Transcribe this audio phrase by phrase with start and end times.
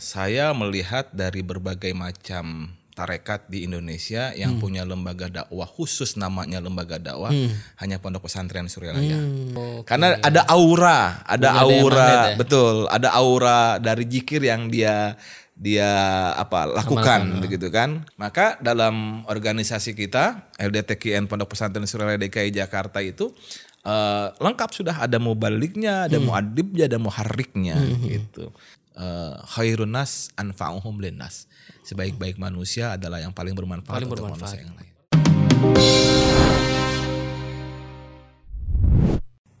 [0.00, 4.62] saya melihat dari berbagai macam tarekat di Indonesia yang Hmm.
[4.64, 7.32] punya lembaga dakwah khusus namanya lembaga dakwah
[7.80, 9.16] hanya Pondok Pesantren Suryalaya.
[9.16, 9.86] Hmm.
[9.88, 12.36] Karena ada aura, ada daya aura, magnet ya?
[12.36, 15.16] betul, ada aura dari jikir yang dia
[15.56, 15.88] dia
[16.36, 18.04] apa lakukan begitu kan.
[18.16, 23.32] Maka dalam organisasi kita LDTKN Pondok Pesantren Suryalaya DKI Jakarta itu
[23.80, 28.52] eh, lengkap sudah ada mubaliknya, ada muadibnya, ada muharriknya gitu.
[28.98, 31.46] Eh, khairun nas anfa'uhum linnas.
[31.86, 34.50] Sebaik-baik manusia adalah yang paling bermanfaat Paling untuk bermanfaat.
[34.50, 34.90] manusia yang lain.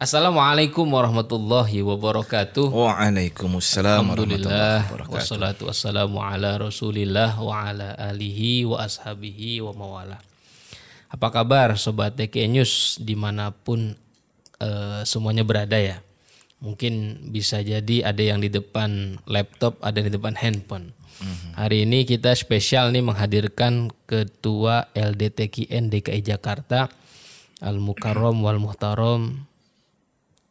[0.00, 2.72] Assalamualaikum warahmatullahi wabarakatuh.
[2.72, 5.12] Waalaikumsalam warahmatullahi Alhamdulillah wabarakatuh.
[5.12, 10.16] wassalatu wassalamu ala Rasulillah wa ala alihi wa ashabihi wa mawala.
[11.12, 13.92] Apa kabar sobat TK News di mana pun
[14.56, 16.00] eh, semuanya berada ya.
[16.60, 20.92] Mungkin bisa jadi ada yang di depan laptop, ada yang di depan handphone.
[21.56, 26.88] Hari ini kita spesial nih menghadirkan Ketua LDTKN DKI Jakarta
[27.60, 29.44] Al Mukarrom wal Muhtarom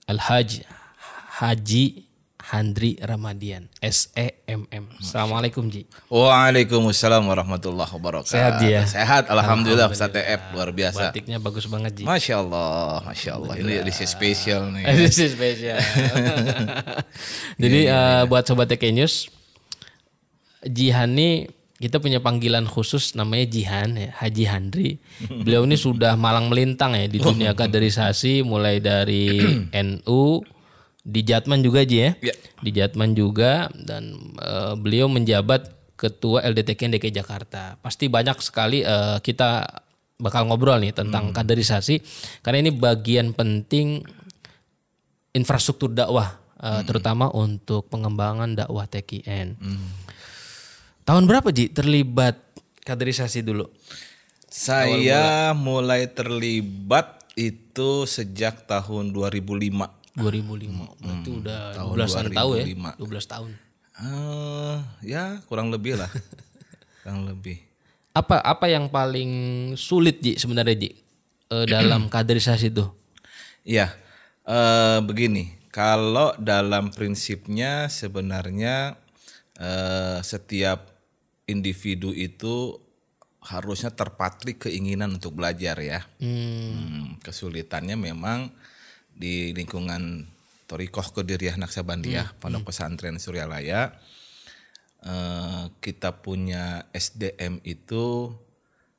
[0.06, 0.62] Al Haj
[1.42, 2.09] Haji
[2.50, 4.98] Handri Ramadian SEMM.
[4.98, 5.86] Assalamualaikum Ji.
[6.10, 8.34] Waalaikumsalam warahmatullahi wabarakatuh.
[8.34, 8.90] Sehat, Ji, ya?
[8.90, 11.14] Sehat, alhamdulillah Ustaz TF luar biasa.
[11.14, 12.04] Batiknya bagus banget Ji.
[12.10, 13.54] Masya Allah, Masya Allah.
[13.54, 14.82] Ini edisi spesial nih.
[14.98, 15.78] Edisi spesial.
[17.62, 19.30] Jadi eh, buat sobat TK News,
[20.66, 24.90] Jihan nih kita punya panggilan khusus namanya Jihan ya, Haji Handri.
[25.46, 29.40] Beliau ini sudah malang melintang ya di dunia kaderisasi mulai dari
[29.88, 30.44] NU
[31.10, 32.12] di Jatman juga Ji ya.
[32.22, 32.36] Ya.
[32.62, 37.76] Di Jatman juga dan eh, beliau menjabat ketua LDTK DKI Jakarta.
[37.82, 39.66] Pasti banyak sekali eh, kita
[40.20, 42.04] bakal ngobrol nih tentang kaderisasi
[42.44, 44.04] karena ini bagian penting
[45.34, 49.58] infrastruktur dakwah eh, terutama untuk pengembangan dakwah TKN.
[51.10, 52.38] Tahun berapa Ji terlibat
[52.86, 53.66] kaderisasi dulu?
[54.50, 59.99] Saya mulai terlibat itu sejak tahun 2005.
[60.18, 61.04] 2005.
[61.04, 62.66] Berarti udah 12 tahun ya.
[62.98, 63.52] 12 tahun.
[64.00, 66.10] Eh, ya kurang lebih lah.
[67.04, 67.60] kurang lebih.
[68.16, 69.32] Apa apa yang paling
[69.78, 70.92] sulit Ji sebenarnya Ji
[71.52, 72.86] eh, dalam kaderisasi itu?
[73.68, 73.94] Iya,
[74.48, 75.60] eh, begini.
[75.70, 78.98] Kalau dalam prinsipnya sebenarnya
[79.60, 80.90] eh, setiap
[81.46, 82.80] individu itu
[83.40, 86.04] harusnya terpatrik keinginan untuk belajar ya.
[86.20, 88.52] Hmm, kesulitannya memang
[89.20, 90.24] di lingkungan
[90.64, 93.92] Torikoh Kediriah Naksabandiyah, Pondok Pesantren Suryalaya,
[95.04, 98.32] eh, kita punya SDM itu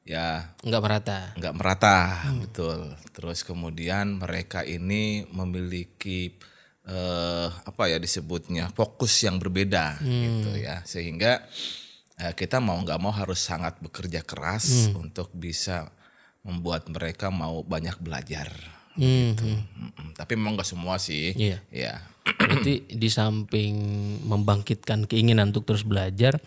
[0.05, 1.19] ya Enggak merata.
[1.41, 1.99] nggak merata
[2.37, 2.93] betul.
[3.17, 6.37] Terus kemudian mereka ini memiliki
[6.85, 10.83] eh, apa ya disebutnya fokus yang berbeda gitu ya.
[10.85, 11.47] Sehingga
[12.19, 15.89] eh, kita mau nggak mau harus sangat bekerja keras untuk bisa
[16.45, 20.09] membuat mereka mau banyak belajar gitu Mm-mm.
[20.15, 21.59] tapi memang nggak semua sih Iya.
[21.71, 23.75] ya Berarti di samping
[24.23, 26.39] membangkitkan keinginan untuk terus belajar,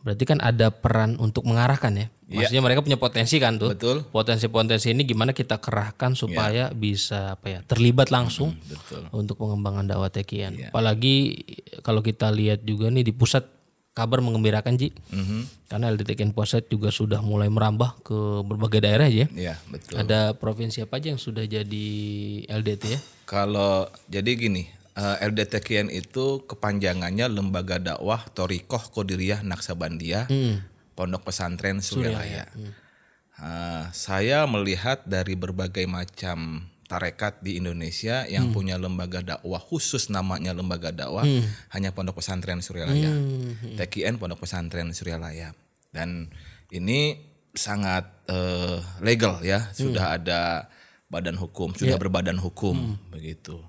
[0.00, 2.06] berarti kan ada peran untuk mengarahkan ya.
[2.30, 3.74] Maksudnya mereka punya potensi kan tuh.
[3.74, 9.90] betul Potensi-potensi ini gimana kita kerahkan supaya bisa apa ya terlibat langsung betul untuk pengembangan
[9.90, 10.70] dakwah TKN.
[10.70, 11.42] Apalagi
[11.82, 13.44] kalau kita lihat juga nih di pusat
[14.00, 14.96] kabar mengembirakan Ji.
[15.68, 19.28] Karena LDTKN Pusat juga sudah mulai merambah ke berbagai daerah ya.
[19.36, 21.88] ya betul Ada provinsi apa aja yang sudah jadi
[22.48, 23.00] LDT ya?
[23.28, 24.66] Kalau jadi gini,
[24.96, 30.26] eh, LDTKN itu kepanjangannya Lembaga Dakwah Torikoh Qadiriyah Naksabandiyah
[30.96, 32.48] Pondok Pesantren Suryalaya.
[33.40, 40.50] Eh, saya melihat dari berbagai macam tarekat di Indonesia yang punya lembaga dakwah khusus namanya
[40.50, 41.22] lembaga dakwah
[41.70, 43.14] hanya Pondok Pesantren Suryalaya.
[43.78, 45.54] TKN Pondok Pesantren Suryalaya.
[45.94, 46.34] Dan
[46.74, 47.14] ini
[47.54, 50.66] sangat eh, legal ya, sudah ada
[51.06, 53.62] badan hukum, sudah berbadan hukum begitu.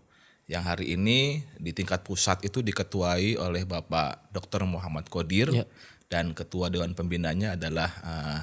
[0.49, 4.65] Yang hari ini di tingkat pusat itu diketuai oleh Bapak Dr.
[4.65, 5.65] Muhammad Kodir Ya.
[6.09, 8.41] dan ketua dewan pembinanya adalah eh,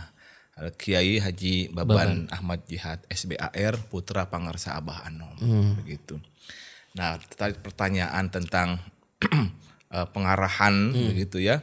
[0.75, 5.35] Kiai Haji Baban Ahmad Jihad SBAR Putra Pangarsa Abah Anom.
[5.79, 6.19] Begitu.
[6.95, 8.83] Nah, tadi pertanyaan tentang
[9.95, 11.63] eh, pengarahan begitu ya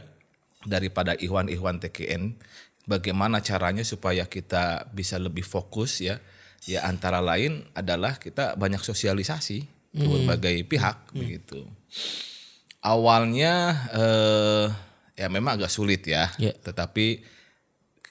[0.64, 2.40] daripada ikhwan-ikhwan TKN
[2.88, 6.24] bagaimana caranya supaya kita bisa lebih fokus ya?
[6.66, 9.58] Ya antara lain adalah kita banyak sosialisasi
[9.94, 11.62] ke berbagai pihak begitu.
[12.82, 13.54] Awalnya
[13.94, 14.66] eh,
[15.16, 16.54] ya memang agak sulit ya Ya.
[16.54, 17.24] tetapi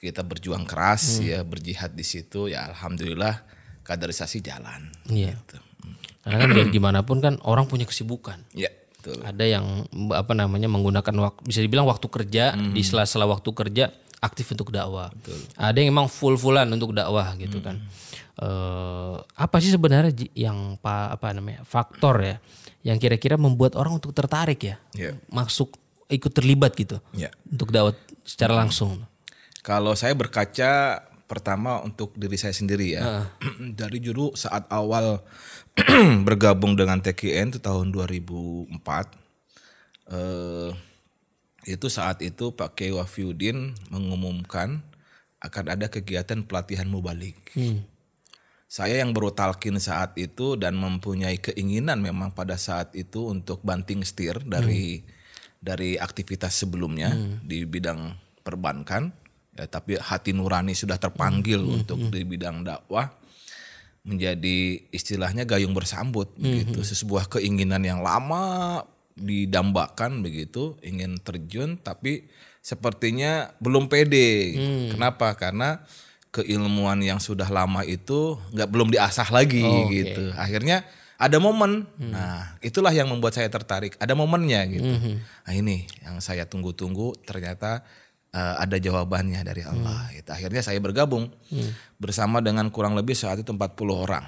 [0.05, 3.41] kita berjuang keras ya berjihad di situ ya alhamdulillah
[3.81, 5.33] kaderisasi jalan Iya.
[5.35, 5.57] gitu.
[6.21, 8.41] Karena kan biar gimana pun kan orang punya kesibukan.
[8.51, 9.21] ya betul.
[9.21, 14.49] Ada yang apa namanya menggunakan waktu bisa dibilang waktu kerja di sela-sela waktu kerja aktif
[14.49, 15.13] untuk dakwah.
[15.53, 17.77] Ada yang emang full-fullan untuk dakwah gitu kan.
[18.35, 22.35] Eh, apa sih sebenarnya yang pa, apa namanya faktor ya
[22.81, 25.13] yang kira-kira membuat orang untuk tertarik ya Ya.
[25.29, 27.29] masuk ikut terlibat gitu Ya.
[27.47, 27.93] untuk dakwah
[28.25, 29.05] secara langsung.
[29.65, 33.25] Kalau saya berkaca pertama untuk diri saya sendiri ya.
[33.81, 35.25] Dari dulu saat awal
[36.27, 38.77] bergabung dengan TKN itu tahun 2004
[40.05, 40.69] eh
[41.65, 44.85] itu saat itu Pak Kiai Wafiudin mengumumkan
[45.41, 47.41] akan ada kegiatan pelatihan mubalik.
[48.69, 54.05] Saya yang baru talkin saat itu dan mempunyai keinginan memang pada saat itu untuk banting
[54.05, 55.01] setir dari
[55.57, 58.13] dari aktivitas sebelumnya di bidang
[58.45, 59.09] perbankan,
[59.55, 63.09] ya, tapi hati nurani sudah terpanggil untuk di bidang dakwah
[64.05, 66.85] menjadi istilahnya gayung bersambut begitu.
[66.85, 68.85] sebuah keinginan yang lama
[69.17, 70.77] didambakan begitu.
[70.85, 72.29] Ingin terjun tapi
[72.61, 74.53] sepertinya belum pede.
[74.93, 75.33] Kenapa?
[75.33, 75.81] Karena
[76.29, 80.35] keilmuan yang sudah lama itu nggak belum diasah lagi Oh, gitu.
[80.37, 80.85] Akhirnya
[81.15, 81.89] ada momen.
[81.97, 83.97] Nah itulah yang membuat saya tertarik.
[83.97, 84.91] Ada momennya gitu.
[85.17, 87.25] Nah ini yang saya tunggu-tunggu.
[87.25, 87.81] Ternyata
[88.35, 90.29] eh, ada jawabannya dari Allah gitu.
[90.35, 91.31] akhirnya saya bergabung
[91.95, 94.25] bersama dengan kurang lebih saat itu 40 orang.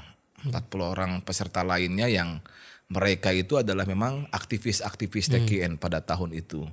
[0.48, 2.40] 40 orang peserta lainnya yang
[2.88, 6.64] mereka itu adalah memang aktivis-aktivis TKN pada tahun itu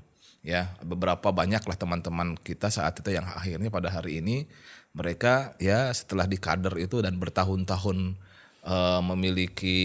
[0.47, 0.71] ya.
[0.85, 4.47] Beberapa banyaklah teman-teman kita saat itu yang akhirnya pada hari ini
[4.95, 8.15] mereka ya setelah di kader itu dan bertahun-tahun
[8.63, 9.81] eh, memiliki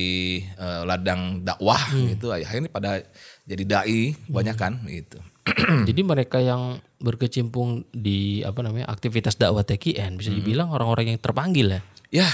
[0.46, 1.81] eh, ladang dakwah
[2.13, 3.01] gitu akhirnya pada
[3.50, 5.18] jadi dai banyak kan gitu
[5.90, 11.80] Jadi mereka yang berkecimpung di apa namanya aktivitas dakwah TKN bisa dibilang orang-orang yang terpanggil
[11.80, 11.81] ya.
[12.10, 12.30] ya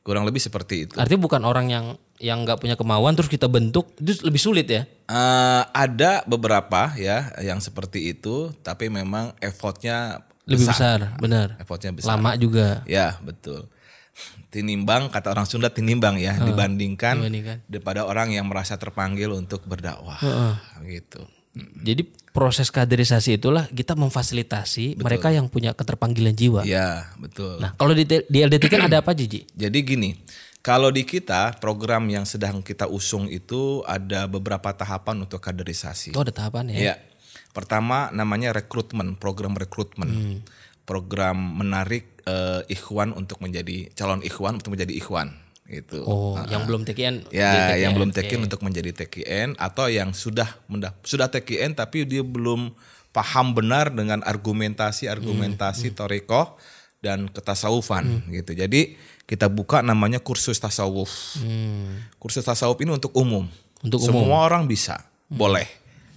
[0.00, 1.86] kurang lebih seperti itu Artinya bukan orang yang
[2.16, 4.88] yang nggak punya kemauan terus kita bentuk itu lebih sulit ya.
[4.88, 11.58] Eh, ada beberapa ya yang seperti itu tapi memang effortnya Lebih besar, benar.
[11.58, 12.80] effortnya besar Lama juga.
[12.86, 13.66] Ya betul.
[14.48, 17.56] Tinimbang kata orang Sunda tinimbang ya dibandingkan dibandingkan.
[17.68, 20.16] daripada orang yang merasa terpanggil untuk berdakwah
[20.86, 21.20] gitu.
[21.82, 26.68] Jadi proses kaderisasi itulah kita memfasilitasi mereka yang punya keterpanggilan jiwa.
[26.68, 27.56] Ya betul.
[27.56, 29.48] Nah, kalau di, di LDT kan ada apa Jiji?
[29.56, 30.12] Jadi gini,
[30.60, 36.12] kalau di kita program yang sedang kita usung itu ada beberapa tahapan untuk kaderisasi.
[36.12, 36.92] Itu ada tahapan ya.
[36.92, 36.94] Ya.
[37.56, 40.44] Pertama namanya rekrutmen, program rekrutmen.
[40.84, 46.02] Program menarik eh, ikhwan untuk menjadi calon ikhwan untuk menjadi ikhwan gitu.
[46.02, 47.26] Oh, yang belum TKN.
[47.28, 47.96] Ya, di yang TKN.
[47.96, 48.10] belum.
[48.12, 50.46] TKN untuk menjadi TKN atau yang sudah
[51.02, 52.70] sudah TKN tapi dia belum
[53.10, 56.46] paham benar dengan argumentasi-argumentasi Hmm, torikoh
[57.00, 58.52] dan ketasawufan gitu.
[58.52, 61.40] Jadi kita buka namanya kursus tasawuf.
[61.40, 62.06] Hmm.
[62.16, 63.46] Kursus tasawuf ini untuk umum.
[63.80, 64.08] Untuk Hmm.
[64.08, 65.66] Semua orang bisa, boleh.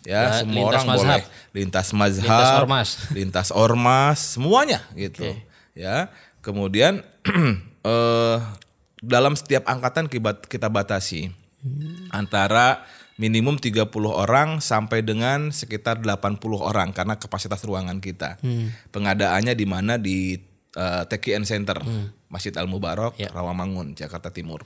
[0.08, 1.06] Ya, Ya, semua lintas orang mazhab.
[1.20, 1.24] boleh.
[1.52, 2.90] Lintas mazhab, Lintas ormas.
[3.18, 5.28] lintas ormas, semuanya gitu.
[5.76, 6.08] Ya.
[6.40, 7.04] Kemudian
[7.84, 8.38] eh
[9.00, 11.32] dalam setiap angkatan kita, batasi
[12.12, 12.88] antara
[13.20, 18.40] minimum 30 orang sampai dengan sekitar 80 orang karena kapasitas ruangan kita.
[18.92, 20.40] Pengadaannya di mana di
[20.76, 21.84] eh, TKN Center,
[22.32, 24.64] Masjid Al Mubarak, Rawamangun, Jakarta Timur.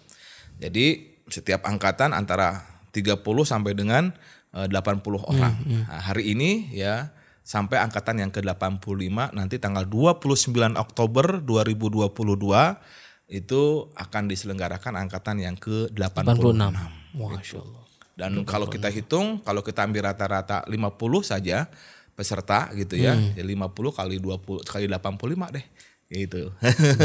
[0.62, 2.62] Jadi setiap angkatan antara
[2.94, 4.14] 30 sampai dengan
[4.54, 5.54] eh, 80 orang.
[5.66, 7.10] Nah, hari ini ya
[7.44, 12.16] sampai angkatan yang ke-85 nanti tanggal 29 Oktober 2022
[13.34, 16.38] itu akan diselenggarakan angkatan yang ke-86.
[16.38, 17.18] 86.
[17.18, 17.84] Masya Allah.
[18.14, 21.66] Dan kalau kita hitung, kalau kita ambil rata-rata 50 saja
[22.14, 23.18] peserta gitu ya.
[23.18, 23.34] Hmm.
[23.34, 25.66] Ya 50 kali 20 kali 85 deh.
[26.14, 26.54] Gitu.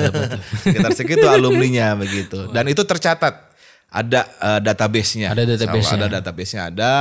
[0.69, 2.53] Sekitar segitu alumninya begitu.
[2.53, 3.57] Dan itu tercatat
[3.89, 5.33] ada eh, database-nya.
[5.33, 5.97] Ada database-nya.
[5.97, 6.93] Ada database-nya ada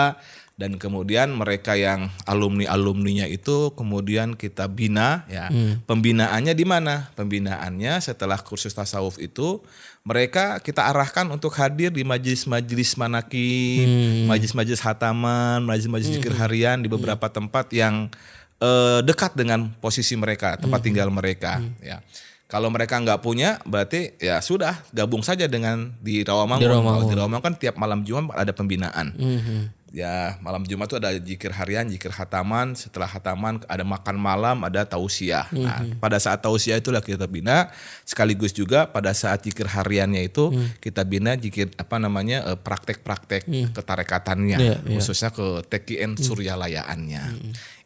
[0.57, 5.53] dan kemudian mereka yang alumni-alumninya itu kemudian kita bina ya.
[5.53, 5.85] Hmm.
[5.85, 7.13] Pembinaannya di mana?
[7.13, 9.61] Pembinaannya setelah kursus tasawuf itu
[10.01, 14.25] mereka kita arahkan untuk hadir di majelis-majelis manakib, Hmm.
[14.33, 18.09] majelis-majelis hataman, majelis-majelis zikir harian di beberapa tempat yang
[18.57, 20.87] eh, dekat dengan posisi mereka, tempat Hmm.
[20.89, 22.01] tinggal mereka ya.
[22.49, 26.63] Kalau mereka nggak punya, berarti ya sudah gabung saja dengan di Rawamangun.
[26.63, 26.97] Di Rawamangun.
[27.05, 29.13] Kalau di Rawamangun kan tiap malam Jumat ada pembinaan.
[29.13, 29.76] Mhm.
[29.95, 32.75] Ya malam Jumat itu ada jikir harian, jikir hataman.
[32.75, 35.47] Setelah hataman ada makan malam, ada tausiah.
[35.55, 37.71] Nah, pada saat tausiah itulah kita bina.
[38.03, 40.51] Sekaligus juga pada saat jikir hariannya itu
[40.83, 44.97] kita bina jikir apa namanya eh, praktek-praktek ketarekatannya, Iya, iya.
[44.99, 47.23] khususnya ke TKN Suryalayaannya.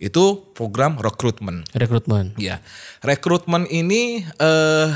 [0.01, 1.69] Itu program rekrutmen.
[1.77, 2.33] Rekrutmen.
[2.41, 2.65] Ya,
[3.05, 4.89] rekrutmen ini eh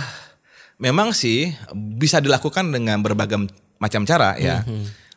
[0.82, 3.48] memang sih bisa dilakukan dengan berbagai
[3.80, 4.66] macam cara ya.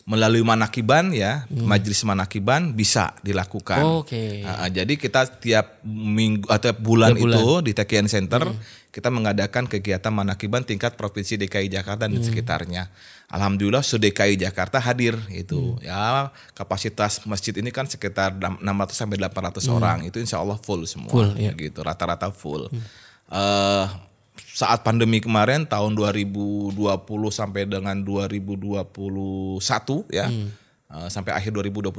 [0.09, 3.85] Melalui manakiban ya, majelis manakiban bisa dilakukan.
[3.85, 4.41] Oh, Oke.
[4.41, 8.49] Uh, uh, jadi kita tiap minggu atau bulan, itu di TKN Center
[8.89, 12.89] kita mengadakan kegiatan manakiban tingkat provinsi DKI Jakarta dan sekitarnya.
[13.29, 18.65] Alhamdulillah DKI Jakarta hadir itu ya kapasitas masjid ini kan sekitar 600
[18.97, 21.53] sampai 800 orang itu insya Allah full semua Full, iya.
[21.53, 22.73] gitu rata-rata full.
[23.29, 23.87] Eh,
[24.59, 26.75] saat pandemi kemarin tahun 2020
[27.31, 28.91] sampai dengan 2021
[30.11, 30.27] ya.
[30.89, 31.93] eh, sampai akhir 2021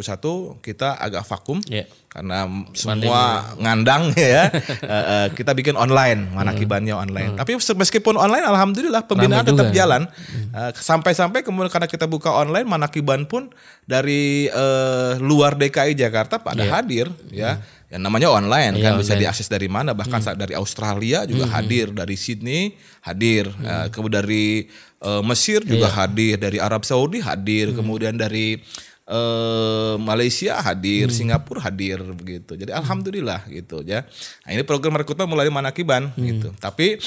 [0.59, 1.85] kita agak vakum Iya.
[2.09, 3.21] karena semua
[3.55, 4.49] ngandang ya.
[4.89, 7.37] Eh, eh, kita bikin online, manakibannya online.
[7.37, 9.77] Tapi meskipun online alhamdulillah pembinaan Ramai tetap juga.
[9.77, 10.01] jalan.
[10.49, 13.53] Eh, sampai-sampai kemudian karena kita buka online manakiban pun
[13.85, 17.61] dari eh, luar DKI Jakarta pada hadir ya.
[17.89, 19.22] Yang namanya online Iya, kan bisa online.
[19.25, 24.69] diakses dari mana bahkan saat dari Australia juga hadir, dari Sydney hadir, Eh, kemudian dari
[25.01, 28.62] eh, Mesir juga hadir, dari Arab Saudi hadir, kemudian dari
[29.10, 32.53] eh, Malaysia hadir, Singapura hadir begitu.
[32.53, 34.05] Jadi alhamdulillah gitu ya.
[34.46, 36.53] Nah, ini program rekrutmen melalui Manakiban gitu.
[36.62, 37.01] Tapi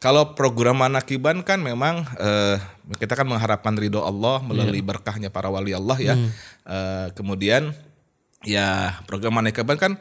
[0.00, 2.56] kalau program Manakiban kan memang eh,
[2.96, 6.14] kita kan mengharapkan ridho Allah melalui berkahnya para wali Allah ya.
[6.64, 7.76] Eh, kemudian
[8.42, 9.92] ya program Manakiban kan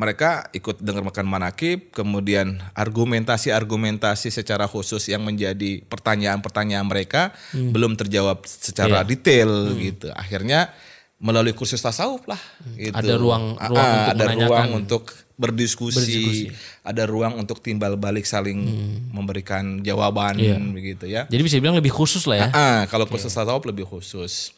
[0.00, 8.42] mereka ikut dengar makan manakib, kemudian argumentasi-argumentasi secara khusus yang menjadi pertanyaan-pertanyaan mereka belum terjawab
[8.44, 10.08] secara detail gitu.
[10.12, 10.72] Akhirnya
[11.20, 12.40] melalui kursus tasawuf lah.
[12.72, 12.96] Gitu.
[12.96, 14.48] Ada ruang- Ah, ruang ah, untuk ada menanyakan.
[14.48, 15.02] ruang untuk
[15.36, 16.48] berdiskusi,
[16.80, 18.56] ada ruang untuk timbal balik saling
[19.10, 20.36] memberikan jawaban
[20.72, 21.24] begitu ya.
[21.26, 22.48] Jadi bisa dibilang lebih khusus lah ya.
[22.50, 24.56] Ah, kalau khusus tasawuf lebih khusus.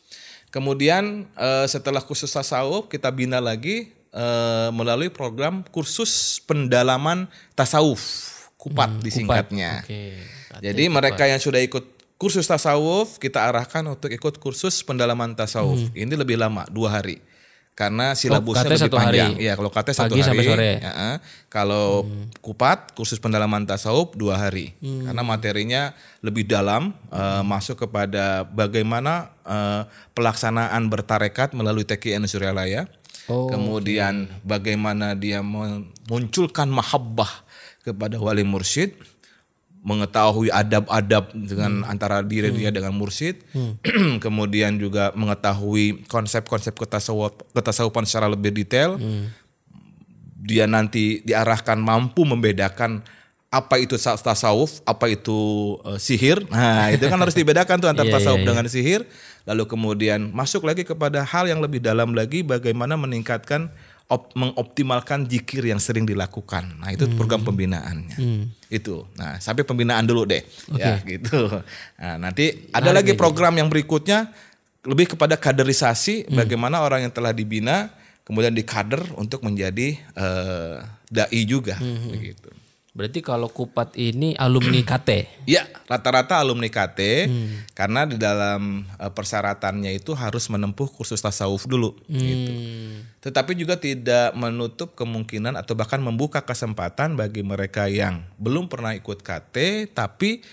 [0.51, 7.27] Kemudian eh, setelah khusus tasawuf kita bina lagi eh, melalui program kursus pendalaman
[7.57, 8.31] tasawuf
[8.63, 9.83] kupat disingkatnya.
[9.83, 10.15] Oke.
[10.63, 11.83] Jadi mereka yang sudah ikut
[12.15, 15.91] kursus tasawuf kita arahkan untuk ikut kursus pendalaman tasawuf.
[15.91, 17.19] Ini lebih lama dua hari.
[17.73, 19.33] Karena silabusnya KT lebih satu panjang.
[19.33, 19.43] hari.
[19.49, 20.29] Iya, kalau KT satu Pagi hari.
[20.29, 20.73] sampai sore.
[20.77, 21.17] Ya, eh.
[21.49, 22.05] kalau
[22.45, 24.77] kupat kursus pendalaman tasawuf dua hari.
[24.79, 32.87] Karena materinya lebih dalam eh, masuk kepada bagaimana eh, pelaksanaan bertarekat melalui TKN Suryalaya.
[33.31, 37.31] Oh, Kemudian bagaimana dia memunculkan mahabbah
[37.87, 38.99] kepada wali mursyid,
[39.83, 43.43] mengetahui adab-adab dengan antara diri dia dengan mursyid,
[44.25, 48.99] kemudian juga mengetahui konsep-konsep ketasawuf ketasawufan secara lebih detail.
[50.43, 53.07] Dia nanti diarahkan mampu membedakan
[53.53, 55.37] apa itu sa- tasawuf, apa itu
[55.85, 56.49] eh, sihir.
[56.49, 58.51] Nah, itu kan harus dibedakan tuh antara Iya, tasawuf iya, iya.
[58.51, 59.01] dengan sihir.
[59.45, 63.69] Lalu kemudian masuk lagi kepada hal yang lebih dalam lagi bagaimana meningkatkan
[64.09, 66.81] op- mengoptimalkan jikir yang sering dilakukan.
[66.81, 68.17] Nah, itu program pembinaannya.
[68.73, 69.05] Itu.
[69.21, 70.41] Nah, sampai pembinaan dulu deh.
[70.73, 71.53] Ya, gitu.
[72.01, 74.33] Nah, nanti ada lagi program yang berikutnya
[74.83, 77.93] lebih kepada kaderisasi bagaimana orang yang telah dibina
[78.23, 80.77] kemudian dikader untuk menjadi eh,
[81.13, 81.77] dai juga
[82.09, 82.62] begitu.
[82.93, 85.41] Berarti kalau Kupat ini alumni KT.
[85.49, 87.01] Ya, rata-rata alumni KT
[87.73, 92.53] karena di dalam eh, persyaratannya itu harus menempuh kursus tasawuf dulu gitu.
[92.53, 93.09] Hmm.
[93.25, 99.25] Tetapi juga tidak menutup kemungkinan atau bahkan membuka kesempatan bagi mereka yang belum pernah ikut
[99.25, 100.45] KT tapi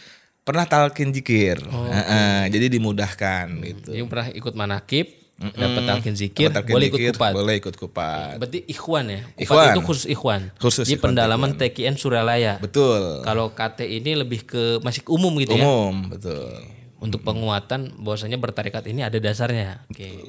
[0.47, 1.59] pernah talqin jikir.
[1.67, 3.99] Heeh, jadi dimudahkan gitu.
[3.99, 7.31] Yang pernah ikut manakib, dapat talqin zikir, Talqin boleh ikut zikir, Kupat.
[7.31, 8.35] Boleh ikut kupat.
[8.43, 9.21] Berarti ikhwan ya.
[9.23, 9.71] Kupat Ikhwan.
[9.71, 10.41] itu khusus ikhwan.
[10.59, 12.53] Khusus Jadi ikhwan pendalaman TKN Suralaya.
[12.59, 13.23] Betul.
[13.23, 15.63] Kalau KT ini lebih ke masih ke umum gitu ya.
[15.63, 16.59] Umum, betul.
[16.99, 19.87] Untuk penguatan bahwasanya bertarekat ini ada dasarnya.
[19.87, 20.19] Oke.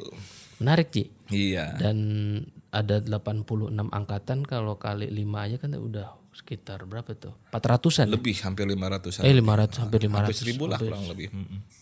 [0.63, 1.11] Menarik, Ci.
[1.35, 1.75] Iya.
[1.75, 1.97] Dan
[2.71, 7.35] ada 86 angkatan kalau kali 5 aja kan udah sekitar berapa tuh?
[7.51, 8.07] 400-an.
[8.07, 8.15] ya?
[8.15, 10.15] Lebih hampir 500 Eh 500 hampir 500.
[10.15, 11.35] Hampir seribu lah kurang lebih.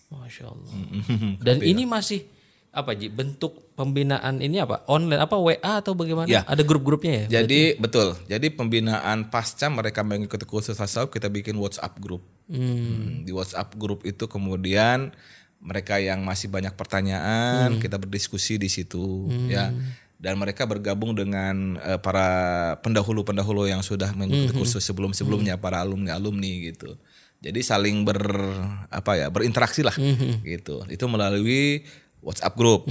[0.09, 0.73] Masya Allah.
[1.45, 2.25] Dan ini masih
[2.79, 3.11] apa Ji?
[3.11, 4.87] Bentuk pembinaan ini apa?
[4.87, 6.31] Online apa WA atau bagaimana?
[6.31, 6.47] Ya.
[6.47, 7.43] Ada grup-grupnya ya?
[7.43, 8.15] Jadi betul.
[8.31, 12.23] Jadi pembinaan pasca mereka mengikuti kursus tasawuf kita bikin WhatsApp group.
[12.47, 15.11] Hmm, Di WhatsApp group itu kemudian
[15.59, 19.75] mereka yang masih banyak pertanyaan kita berdiskusi di situ ya.
[20.19, 22.27] Dan mereka bergabung dengan eh, para
[22.83, 26.99] pendahulu-pendahulu yang sudah mengikuti kursus sebelum-sebelumnya para alumni-alumni gitu.
[27.39, 28.19] Jadi saling ber
[28.91, 29.95] apa ya berinteraksi lah
[30.43, 30.83] gitu.
[30.91, 31.87] Itu melalui
[32.25, 32.87] WhatsApp group.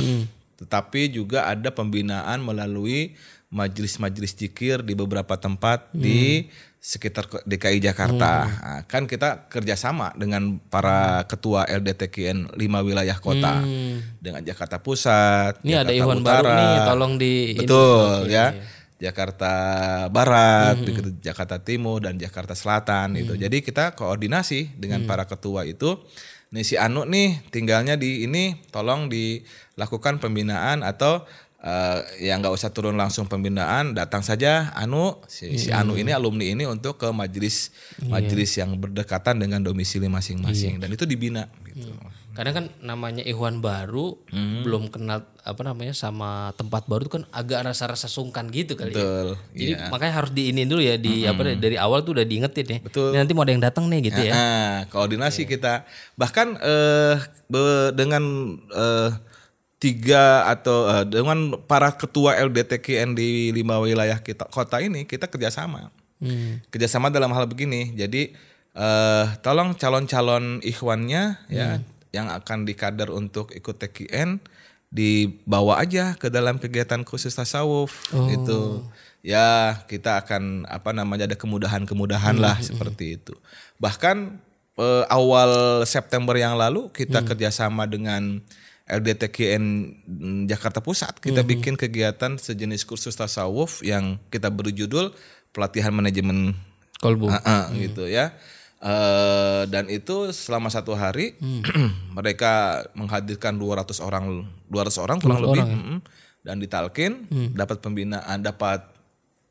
[0.57, 3.13] Tetapi juga ada pembinaan melalui
[3.47, 6.51] majelis-majelis zikir di beberapa tempat di
[6.87, 8.31] sekitar DKI Jakarta.
[8.47, 13.59] Nah, kan kita kerjasama dengan para ketua LDTKN lima wilayah kota
[14.23, 15.63] dengan Jakarta Pusat.
[15.67, 17.59] Ini ada Jakarta Iwan baru nih, tolong di ini.
[17.59, 18.55] Betul ya.
[18.97, 19.53] Jakarta
[20.09, 20.91] Barat, di
[21.21, 23.37] Jakarta Timur dan Jakarta Selatan itu.
[23.37, 26.01] Jadi kita koordinasi dengan para ketua itu
[26.53, 31.27] nih si Anu nih tinggalnya di ini tolong dilakukan pembinaan atau
[31.59, 36.45] eh, ya nggak usah turun langsung pembinaan datang saja Anu si, si Anu ini alumni
[36.45, 37.73] ini untuk ke majelis
[38.03, 41.89] majelis yang berdekatan dengan domisili masing-masing dan itu dibina gitu.
[42.37, 44.61] Karena kan namanya Ikhwan baru Hmm.
[44.61, 49.01] belum kenal apa namanya sama tempat baru itu kan agak rasa-rasa sungkan gitu kali ya.
[49.01, 49.27] Betul.
[49.57, 49.89] Jadi iya.
[49.89, 52.79] makanya harus diinin dulu ya di apa dari awal tuh udah diingetin ya.
[52.85, 53.17] Betul.
[53.17, 54.33] Nanti mau ada yang datang nih gitu ya.
[54.37, 57.17] Nah, koordinasi kita bahkan eh,
[57.49, 58.21] be- dengan
[58.69, 59.09] eh,
[59.77, 65.93] tiga atau eh, dengan para ketua LDTKN di lima wilayah kita kota ini kita kerjasama.
[66.17, 66.61] Hmm.
[66.73, 67.93] Kerjasama dalam hal begini.
[67.93, 68.33] Jadi
[68.73, 71.81] eh, tolong calon-calon ikhwannya ya
[72.15, 74.41] yang akan dikader untuk ikut TKN
[74.87, 78.79] dibawa aja ke dalam kegiatan khusus tasawuf itu
[79.19, 83.35] ya kita akan apa namanya ada kemudahan-kemudahan lah seperti itu
[83.75, 84.39] bahkan
[84.79, 88.39] eh, awal September yang lalu kita kerjasama dengan
[88.87, 89.63] LDTKN
[90.07, 95.11] mm, Jakarta Pusat kita bikin kegiatan sejenis kursus tasawuf yang kita beri judul
[95.51, 96.55] pelatihan manajemen
[96.97, 97.29] Kolbu.
[97.29, 98.33] Ah, ah, gitu ya.
[98.77, 101.37] Eh, dan itu selama satu hari
[102.17, 105.99] mereka menghadirkan 200 orang 200 orang kurang lebih mm,
[106.45, 107.11] dan ditalkin
[107.53, 108.85] dapat pembinaan dapat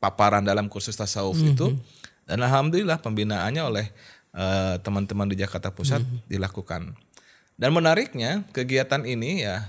[0.01, 1.77] paparan dalam kursus tasawuf itu.
[2.27, 3.85] Dan alhamdulillah pembinaannya oleh
[4.35, 7.06] eh, teman-teman di Jakarta Pusat dilakukan.
[7.57, 9.65] Dan menariknya kegiatan ini ya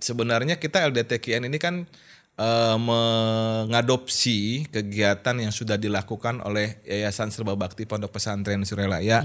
[0.00, 1.84] sebenarnya kita LDTKN ini kan
[2.40, 9.20] eh, mengadopsi kegiatan yang sudah dilakukan oleh Yayasan Serba Bakti Pondok Pesantren Surelaya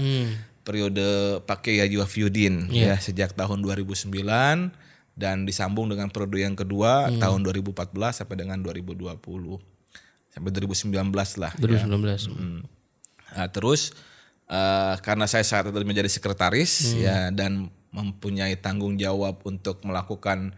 [0.64, 4.12] periode Pakai Yaji Wafiudin ya sejak tahun 2009
[5.14, 9.14] dan disambung dengan periode yang kedua tahun 2014 sampai dengan 2020
[10.34, 10.90] sampai 2019
[11.38, 11.86] lah ya.
[11.86, 12.34] 2019.
[12.34, 12.66] Hmm.
[13.34, 13.94] Nah, terus
[14.50, 20.50] eh, karena saya saat itu menjadi sekretaris ya dan mempunyai tanggung jawab untuk melakukan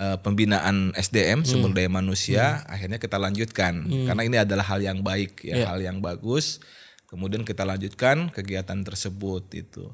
[0.00, 5.44] eh, pembinaan SDM sumber daya manusia, akhirnya kita lanjutkan karena ini adalah hal yang baik
[5.44, 6.64] ya, hal yang bagus.
[7.08, 9.88] Kemudian kita lanjutkan kegiatan tersebut itu.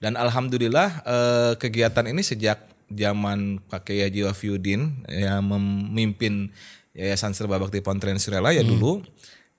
[0.00, 2.60] Dan alhamdulillah eh, kegiatan ini sejak
[2.92, 6.52] zaman Pak Kiai Haji Wafiuddin yang memimpin
[6.94, 9.02] Yayasan Serba Bakti Pontren Surelaya dulu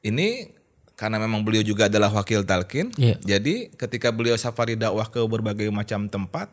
[0.06, 0.56] ini
[0.96, 2.94] karena memang beliau juga adalah wakil talkin.
[2.96, 3.20] Iya.
[3.20, 6.48] Jadi ketika beliau safari dakwah ke berbagai macam tempat,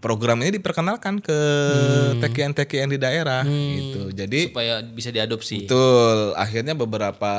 [0.00, 1.38] program ini diperkenalkan ke
[2.18, 4.08] TKN-TKN di daerah gitu.
[4.10, 5.64] Jadi Supaya bisa diadopsi.
[5.64, 6.32] betul.
[6.34, 7.34] Akhirnya beberapa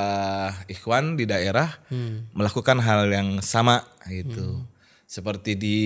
[0.68, 1.74] ikhwan di daerah
[2.32, 4.62] melakukan hal yang sama gitu.
[5.06, 5.78] Seperti di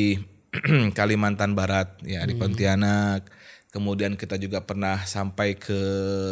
[0.98, 3.30] Kalimantan Barat ya di Pontianak.
[3.70, 5.78] Kemudian kita juga pernah sampai ke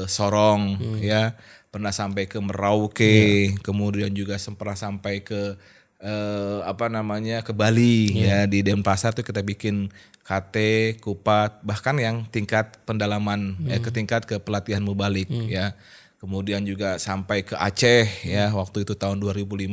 [0.10, 1.38] Sorong ya,
[1.70, 5.54] pernah sampai ke Merauke, kemudian juga sem- pernah sampai ke
[6.02, 9.94] eh, apa namanya ke Bali ya di Denpasar tuh kita bikin
[10.28, 10.56] KT,
[11.00, 15.72] Kupat, bahkan yang tingkat pendalaman ya ke tingkat ke pelatihan mubalik ya.
[16.20, 19.70] Kemudian juga sampai ke Aceh ya waktu itu tahun 2005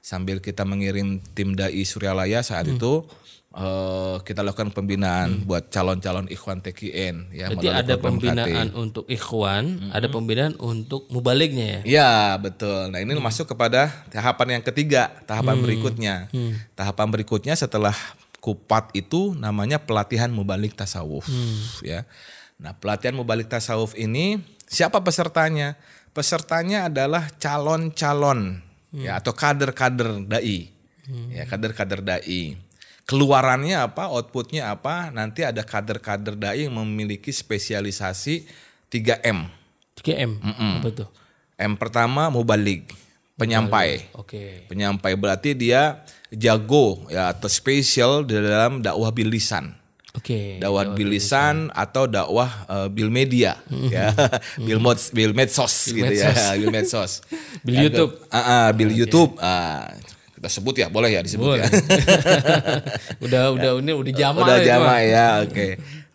[0.00, 3.04] sambil kita mengirim tim dai Suryalaya saat itu
[3.52, 8.22] eh, kita lakukan pembinaan buat calon-calon ikhwan TKN ya Berarti melalui ada program KT.
[8.22, 11.80] pembinaan untuk ikhwan, ada pembinaan untuk mubaliknya ya.
[11.84, 12.88] Ya betul.
[12.88, 16.30] Nah ini masuk kepada tahapan yang ketiga, tahapan berikutnya.
[16.72, 17.92] Tahapan berikutnya setelah
[18.40, 21.28] kupat itu namanya pelatihan mubalik tasawuf,
[21.84, 22.08] ya.
[22.56, 25.76] Nah pelatihan mubalik tasawuf ini siapa pesertanya?
[26.10, 30.74] Pesertanya adalah calon-calon ya atau kader-kader dai,
[31.30, 32.58] ya kader-kader dai.
[33.06, 35.10] Keluarannya apa, outputnya apa?
[35.10, 38.46] Nanti ada kader-kader dai yang memiliki spesialisasi
[38.86, 39.50] 3M.
[39.98, 40.32] 3M.
[40.78, 41.10] Apa tuh?
[41.58, 42.94] M pertama mubalik,
[43.34, 44.10] penyampai.
[44.14, 44.66] Oke.
[44.70, 49.74] Penyampai berarti dia jago ya atau spesial di dalam dakwah bil lisan.
[50.10, 50.58] Oke.
[50.58, 53.54] Dakwah bil lisan atau dakwah eh, bil media
[53.86, 54.10] ya.
[54.60, 57.22] bil mods, bil medsos gitu ya, bil medsos.
[57.62, 58.12] Bil Ya, YouTube.
[58.16, 59.36] ke- Ah, ah, bil YouTube.
[59.36, 59.86] Ah,
[60.34, 61.68] kita sebut ya, boleh ya disebut ya.
[63.24, 65.00] udah udah ini udah jama Udah itu jama mah.
[65.00, 65.66] ya, oke.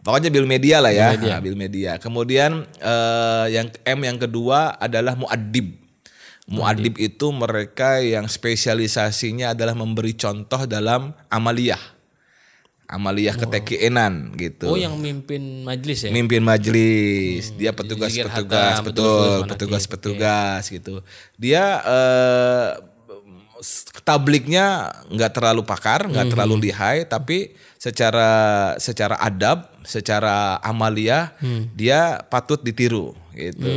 [0.01, 1.97] Pokoknya bil media lah ya, Nah, bil media.
[1.97, 5.73] Kemudian eh, yang M yang kedua adalah muadib.
[6.45, 11.81] Muadib itu mereka yang spesialisasinya adalah memberi contoh dalam amaliyah.
[12.86, 14.69] Amaliyah ketekienan gitu.
[14.69, 16.13] Oh yang mimpin majelis ya?
[16.13, 21.01] Mimpin majelis, dia Zikir petugas-petugas, hatam, betul, petugas-petugas gitu.
[21.41, 22.69] Dia eh,
[24.06, 28.30] tabliknya nggak terlalu pakar, nggak terlalu lihai, tapi secara
[28.78, 31.34] secara adab, secara amalia
[31.73, 33.67] dia patut ditiru gitu.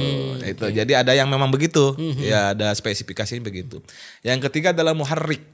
[0.40, 0.64] itu.
[0.70, 3.82] Jadi ada yang memang begitu, ya ada spesifikasinya begitu.
[4.22, 5.44] Yang ketiga adalah muharrik,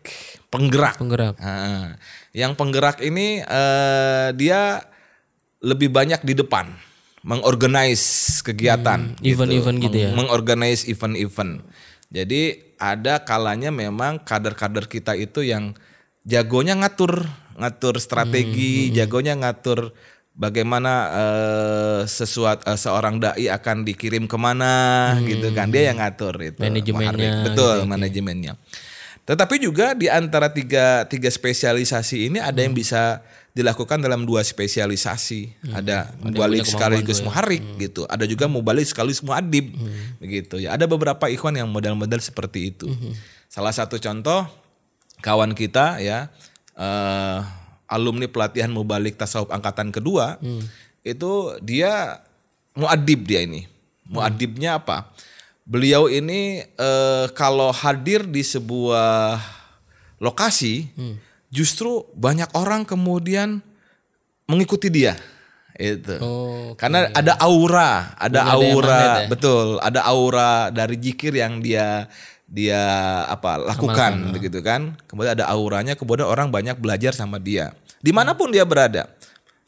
[0.53, 1.01] penggerak.
[1.01, 1.35] Penggerak.
[1.41, 1.97] Nah,
[2.37, 4.85] yang penggerak ini eh, dia
[5.65, 6.69] lebih banyak di depan,
[7.25, 10.11] mengorganize kegiatan, event-event gitu ya.
[10.13, 11.65] Meng- mengorganize event-event.
[12.13, 15.75] Jadi ada kalanya memang kader-kader kita itu yang
[16.25, 17.29] jagonya ngatur,
[17.61, 19.93] ngatur strategi, jagonya ngatur
[20.35, 25.71] bagaimana eh, sesuatu eh, seorang dai akan dikirim ke mana gitu kan.
[25.71, 27.45] Dia yang ngatur itu Manajemennya Muharrik.
[27.47, 28.53] betul manajemennya.
[29.25, 35.71] Tetapi juga di antara tiga tiga spesialisasi ini ada yang bisa dilakukan dalam dua spesialisasi.
[35.71, 38.03] Ada mubalik sekaligus muharrik gitu.
[38.11, 39.71] Ada juga mubalik sekaligus muadib
[40.19, 40.75] begitu ya.
[40.75, 42.91] Ada beberapa ikhwan yang model-model seperti itu.
[43.47, 44.45] Salah satu contoh
[45.23, 46.29] kawan kita ya
[46.75, 47.39] eh,
[47.87, 50.43] alumni pelatihan mubalik tasawuf angkatan kedua
[51.07, 52.19] itu dia
[52.75, 53.71] muadib dia ini.
[54.05, 55.15] Muadibnya apa?
[55.65, 59.39] Beliau ini eh, kalau hadir di sebuah
[60.19, 60.91] lokasi
[61.55, 63.63] justru banyak orang kemudian
[64.51, 65.15] mengikuti dia
[65.79, 66.19] itu.
[66.19, 69.31] Oh, karena ada aura ada daya aura magnet ya?
[69.31, 69.67] betul.
[69.79, 72.11] Ada aura dari jikir yang dia
[72.51, 72.83] dia
[73.31, 74.99] apa lakukan begitu kan.
[75.07, 77.71] Kemudian ada auranya kemudian orang banyak belajar sama dia.
[78.03, 79.07] Di mana pun dia berada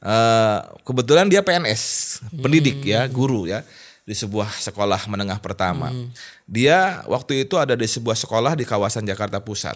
[0.07, 1.83] Eh, kebetulan dia PNS
[2.45, 3.67] pendidik ya guru ya
[4.07, 5.91] di sebuah sekolah menengah pertama.
[6.47, 9.75] Dia waktu itu ada di sebuah sekolah di kawasan Jakarta Pusat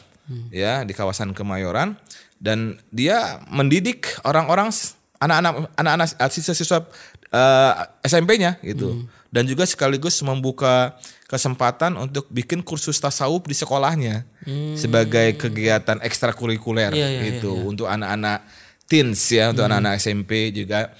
[0.50, 1.96] ya di kawasan Kemayoran.
[2.40, 4.72] Dan dia mendidik orang-orang
[5.20, 6.88] anak-anak anak-anak siswa-siswa
[7.30, 9.04] eh, SMP-nya gitu.
[9.30, 10.98] Dan juga sekaligus membuka
[11.30, 14.26] kesempatan untuk bikin kursus tasawuf di sekolahnya
[14.74, 17.54] sebagai kegiatan ekstrakurikuler Iya, iya, gitu.
[17.70, 18.42] untuk anak-anak
[18.90, 20.90] teens ya untuk anak-anak SMP juga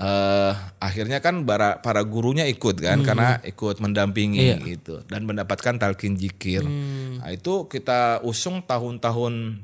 [0.00, 6.16] eh akhirnya kan para para gurunya ikut kan karena ikut mendampingi gitu dan mendapatkan talqin
[6.16, 6.64] jikir.
[7.20, 9.60] Nah, itu kita usung tahun-tahun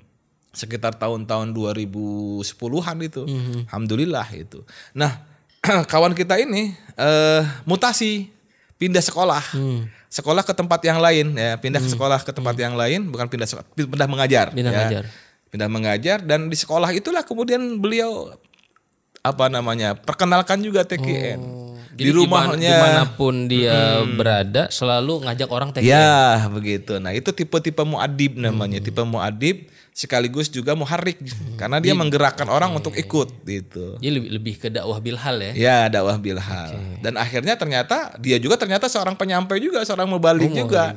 [0.53, 3.22] sekitar tahun-tahun 2010-an itu.
[3.68, 4.61] Alhamdulillah itu.
[4.92, 5.25] Nah,
[5.92, 8.29] kawan kita ini eh mutasi
[8.77, 9.42] pindah sekolah.
[10.12, 13.49] Sekolah ke tempat yang lain ya, pindah ke sekolah ke tempat yang lain bukan pindah
[13.49, 14.79] sekolah, pindah mengajar Pindah ya.
[14.81, 15.05] mengajar.
[15.46, 18.33] Pindah mengajar dan di sekolah itulah kemudian beliau
[19.26, 19.94] apa namanya?
[19.94, 21.40] perkenalkan juga TKN.
[21.96, 25.88] di Jadi gimana- rumahnya di mana pun dia berada selalu ngajak orang TKN.
[25.88, 27.00] Ya, begitu.
[27.00, 28.76] Nah, itu tipe-tipe muadib namanya.
[28.78, 31.16] Tipe muadib sekaligus juga muharrik
[31.56, 33.96] karena dia menggerakkan orang untuk ikut gitu.
[33.96, 35.52] Jadi lebih, lebih ke dakwah bilhal ya.
[35.56, 36.76] Ya, dakwah bilhal.
[37.00, 40.92] Dan akhirnya ternyata dia juga ternyata seorang penyampai juga, seorang mubalik juga.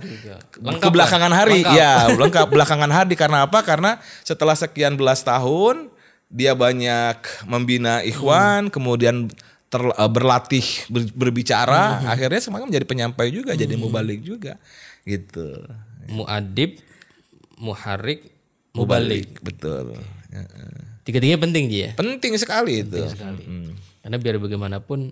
[0.59, 1.79] Lengkap Ke belakangan hari, Lengkap.
[1.79, 3.63] ya, lengkap belakangan hari karena apa?
[3.63, 5.95] Karena setelah sekian belas tahun
[6.29, 7.17] dia banyak
[7.49, 9.33] membina ikhwan, kemudian
[9.73, 14.61] ter- eh, berlatih ber- berbicara, akhirnya semuanya menjadi penyampai juga, jadi mubalik juga.
[15.05, 15.65] Gitu.
[16.09, 16.77] Muadib,
[17.57, 18.29] muharik,
[18.77, 19.41] mubalik.
[19.41, 19.97] Betul.
[20.29, 20.45] Ya,
[21.01, 21.91] Tiga-tiganya penting Ji ya.
[21.97, 23.01] Penting sekali itu.
[23.01, 23.73] Mm.
[24.05, 25.09] Karena biar bagaimanapun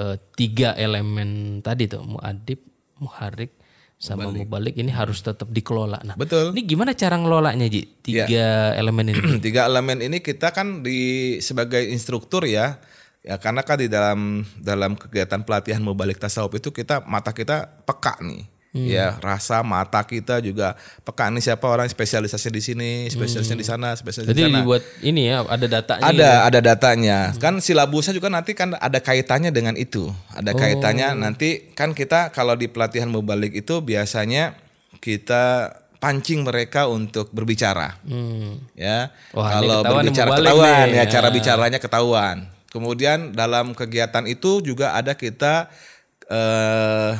[0.00, 2.64] eh, tiga elemen tadi tuh muadib,
[2.96, 3.52] muharik,
[3.98, 5.98] sama mubalik ini harus tetap dikelola.
[6.06, 6.54] Nah, Betul.
[6.54, 7.82] ini gimana cara ngelolanya Ji?
[7.98, 8.30] Tiga
[8.78, 9.42] elemen ini.
[9.46, 12.78] tiga elemen ini kita kan di sebagai instruktur ya
[13.26, 18.22] ya karena kan di dalam dalam kegiatan pelatihan mubalik tasawuf itu kita mata kita peka
[18.22, 23.64] nih ya rasa mata kita juga peka nih siapa orang spesialisasi di sini spesialisnya di
[23.64, 26.04] sana spesialisnya di Jadi sana dibuat ini ya ada datanya.
[26.04, 31.72] ada ada datanya kan silabusnya juga nanti kan ada kaitannya dengan itu ada kaitannya nanti
[31.72, 34.52] kan kita kalau di pelatihan mubalik itu biasanya
[34.98, 38.62] kita pancing mereka untuk berbicara Hmm.
[38.72, 39.10] ya.
[39.32, 40.94] Wah, Kalau berbicara ketahuan nih.
[40.94, 41.34] ya cara Ah.
[41.34, 42.36] bicaranya ketahuan.
[42.68, 45.66] Kemudian dalam kegiatan itu juga ada kita
[46.24, 47.12] eh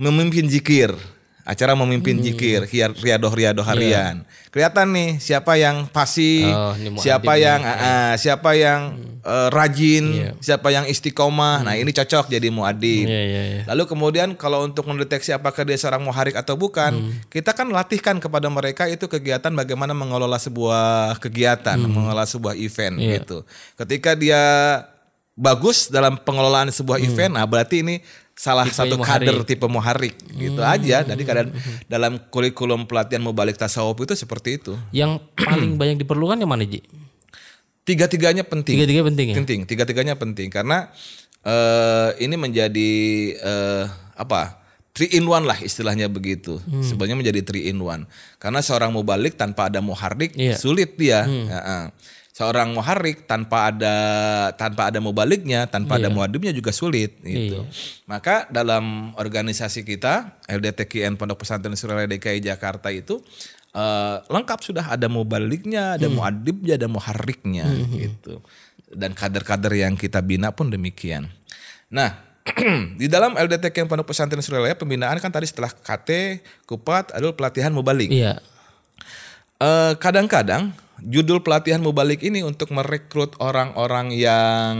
[0.00, 0.96] memimpin zikir.
[1.40, 2.22] Acara memimpin Hmm.
[2.22, 4.22] zikir, hiar- riadoh-riadoh harian.
[4.54, 6.54] Kelihatan nih siapa yang Iya.
[6.54, 8.80] Oh, siapa yang ah, siapa yang
[9.20, 10.30] eh, rajin, Iya.
[10.38, 11.64] siapa yang istiqomah.
[11.64, 13.08] Nah, ini cocok jadi muadib.
[13.08, 13.62] Iya, iya, iya.
[13.66, 17.12] Lalu kemudian kalau untuk mendeteksi apakah dia seorang muharik atau bukan, Hmm.
[17.26, 21.90] kita kan latihkan kepada mereka itu kegiatan bagaimana mengelola sebuah kegiatan, Hmm.
[21.90, 23.10] mengelola sebuah event Iya.
[23.20, 23.42] gitu.
[23.74, 24.42] Ketika dia
[25.34, 27.06] bagus dalam pengelolaan sebuah Hmm.
[27.06, 27.96] event, nah berarti ini
[28.40, 29.28] salah Tipe satu muharik.
[29.28, 30.72] kader tipe muharik gitu Hmm.
[30.72, 31.04] aja.
[31.04, 31.52] Jadi kadang
[31.86, 34.72] dalam kurikulum pelatihan mubalik tasawuf itu seperti itu.
[34.90, 36.80] Yang paling banyak diperlukan yang mana Ji?
[37.82, 38.76] Tiga-tiganya penting.
[38.76, 39.36] Tiga-tiga penting ya.
[39.36, 40.88] Penting, tiga-tiganya penting karena
[41.42, 42.90] eh ini menjadi
[43.36, 44.56] eh apa?
[44.90, 46.58] three in one lah istilahnya begitu.
[46.82, 48.04] Sebenarnya menjadi three in one.
[48.36, 50.58] Karena seorang mubalik tanpa ada muharrik Iya.
[50.58, 51.24] sulit dia.
[51.24, 51.60] Ya,
[52.40, 53.96] Seorang muharrik tanpa ada
[54.56, 57.68] tanpa ada mubaliknya, tanpa ada muadibnya juga sulit gitu.
[58.08, 63.20] Maka dalam organisasi kita LDTKN Pondok Pesantren Suralaya DKI Jakarta itu
[63.76, 68.40] eh, lengkap sudah ada mubaliknya, ada muadibnya, ada muharriknya gitu.
[68.88, 71.28] Dan kader-kader yang kita bina pun demikian.
[71.92, 72.24] Nah,
[73.00, 78.08] di dalam LDTK Pondok Pesantren Suralaya pembinaan kan tadi setelah KT, Kupat adalah pelatihan mubalik.
[78.08, 78.40] Iya.
[79.60, 80.72] Eh, kadang-kadang
[81.04, 84.74] judul pelatihan mubalik ini untuk merekrut orang-orang yang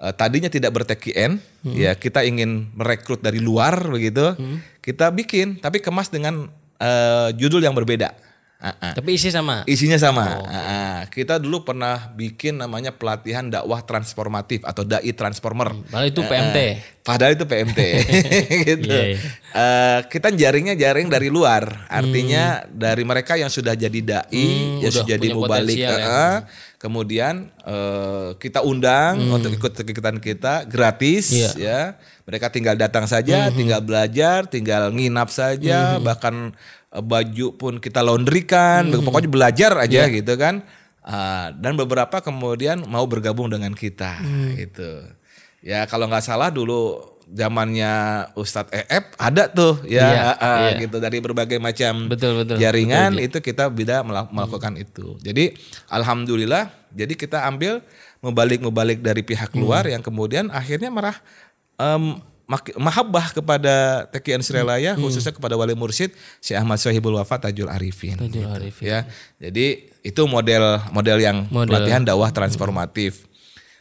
[0.00, 1.40] eh, tadinya tidak berTKN,
[1.72, 4.36] ya kita ingin merekrut dari luar begitu,
[4.84, 8.27] kita bikin tapi kemas dengan eh, judul yang berbeda.
[8.58, 9.62] Tapi isi sama.
[9.70, 10.42] Isinya sama.
[10.42, 10.96] Ah, ah.
[11.06, 15.78] kita dulu pernah bikin namanya pelatihan dakwah transformatif atau dai transformer.
[15.86, 16.58] Padahal itu PMT.
[17.06, 17.80] Padahal itu PMT
[18.74, 18.90] gitu.
[18.90, 19.18] Iya, iya.
[19.54, 24.90] Eh, kita jaringnya jaring dari luar, artinya dari mereka yang sudah jadi dai, Hmm, yang
[24.90, 26.42] udah sudah jadi mubalik, ya.
[26.78, 31.50] Kemudian eh, kita undang untuk ikut kegiatan kita gratis, Hmm.
[31.50, 31.80] Hmm, ya.
[32.24, 36.54] Mereka tinggal datang saja, tinggal belajar, tinggal nginap saja, bahkan
[36.88, 39.02] eh, baju pun kita laundrykan, Hmm.
[39.02, 40.14] pokoknya belajar aja Iya.
[40.14, 40.62] gitu kan.
[41.02, 44.54] Ah, dan beberapa kemudian mau bergabung dengan kita, Hmm.
[44.54, 45.02] gitu.
[45.58, 47.92] Ya kalau nggak salah dulu zamannya
[48.34, 50.80] Ustadz EF ada tuh ya Iya, ah, iya.
[50.80, 52.56] gitu dari berbagai macam Betul, betul.
[52.56, 55.16] jaringan itu kita bisa melak- melakukan itu.
[55.18, 55.52] Jadi
[55.86, 57.84] alhamdulillah jadi kita ambil
[58.18, 61.14] mubalik-mubalik dari pihak luar yang kemudian akhirnya marah
[62.44, 63.74] mak- mahabbah kepada
[64.08, 68.16] TKN Srelaya khususnya kepada wali mursyid Syekh Ahmad Sohibul Wafa Tajul Arifin.
[68.16, 68.86] Tajul gitu, Arifin.
[68.88, 69.00] Ya.
[69.38, 69.66] Jadi
[70.00, 71.68] itu model model yang Model.
[71.70, 73.28] pelatihan dakwah transformatif.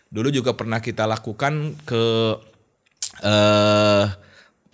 [0.07, 2.03] Dulu juga pernah kita lakukan ke
[3.23, 4.05] eh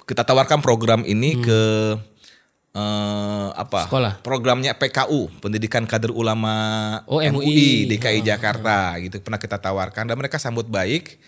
[0.03, 1.61] kita tawarkan program ini ke
[2.73, 3.85] eh apa?
[3.85, 4.19] Sekolah.
[4.25, 6.55] Programnya PKU, Pendidikan Kader Ulama
[7.05, 7.29] Oh, MUI.
[7.29, 7.61] MUI
[7.93, 11.21] DKI Jakarta gitu pernah kita tawarkan dan mereka sambut baik.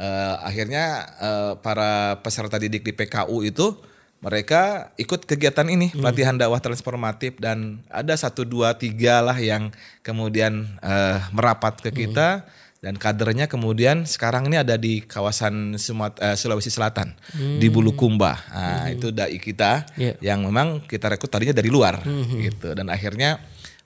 [0.00, 3.76] Eh, akhirnya eh, para peserta didik di PKU itu
[4.20, 9.72] mereka ikut kegiatan ini pelatihan dakwah transformatif dan ada satu dua tiga lah yang
[10.04, 12.44] kemudian eh, merapat ke kita
[12.80, 17.12] dan kadernya kemudian sekarang ini ada di kawasan Sumat- eh, Sulawesi Selatan
[17.60, 18.40] di Bulukumba.
[18.48, 20.16] Nah, itu dai kita Iya.
[20.24, 22.00] yang memang kita rekrut tadinya dari luar
[22.40, 22.72] gitu.
[22.72, 23.36] Dan akhirnya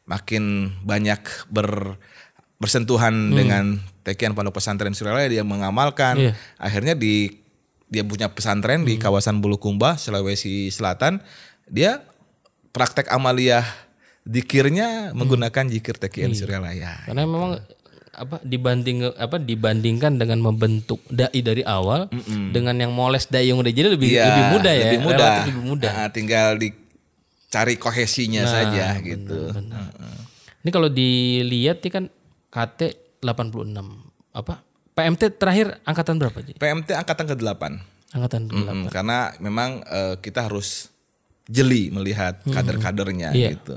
[0.06, 1.98] makin banyak ber
[2.54, 6.30] bersentuhan dengan tekian pondok pesantren Suralaya dia mengamalkan.
[6.30, 6.32] Iya.
[6.56, 7.42] akhirnya di
[7.90, 11.18] dia punya pesantren di kawasan Bulukumba Sulawesi Selatan.
[11.66, 11.98] Dia
[12.70, 13.66] praktek amaliyah
[14.22, 17.60] dikirnya menggunakan jikir tekian Suralaya Karena memang
[18.14, 22.06] apa dibanding apa dibandingkan dengan membentuk dai dari awal
[22.48, 24.82] dengan yang moles dai yang udah jadi lebih Iya, lebih mudah ya.
[24.84, 25.90] lebih mudah relatif lebih mudah.
[25.92, 29.38] Nah, tinggal dicari kohesinya Nah, saja gitu
[30.58, 32.04] Ini kalau dilihat nih kan
[32.48, 32.80] KT
[33.20, 33.74] 86
[34.32, 34.62] apa?
[34.94, 36.54] PMT terakhir angkatan berapa sih?
[36.54, 37.62] PMT angkatan ke-8
[38.14, 38.70] Angkatan berapa?
[38.70, 40.88] Mm-mm, karena memang eh, kita harus
[41.44, 43.58] jeli melihat kader-kadernya Iya.
[43.58, 43.74] gitu.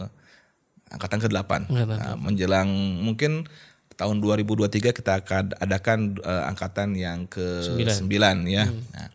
[0.87, 1.51] Angkatan ke-8.
[1.67, 3.43] Angkatan Nah, menjelang mungkin
[3.97, 8.05] tahun 2023 kita akan adakan eh, angkatan yang ke-9
[8.45, 8.69] ya.
[8.69, 9.09] Nah,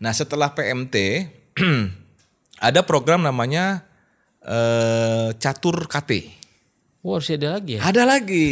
[0.00, 1.28] nah, setelah PMT
[2.68, 3.84] ada program namanya
[4.40, 6.32] eh, Catur KT.
[7.06, 7.80] Wah, harus ada lagi ya?
[7.86, 8.50] Ada lagi.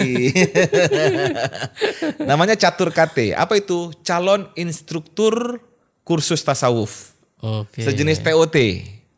[2.31, 3.35] Namanya Catur KT.
[3.35, 3.91] Apa itu?
[4.07, 5.59] Calon instruktur
[6.07, 7.19] kursus tasawuf.
[7.43, 7.83] Oke.
[7.83, 8.57] Sejenis TOT.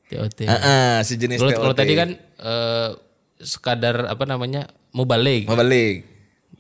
[0.09, 0.41] TOT.
[0.41, 1.61] Heeh, sejenis Kalau TOT.
[1.61, 2.89] kalau tadi kan eh,
[3.45, 4.73] sekadar apa namanya?
[4.97, 5.45] Mubalik.
[5.53, 6.16] Mubalik.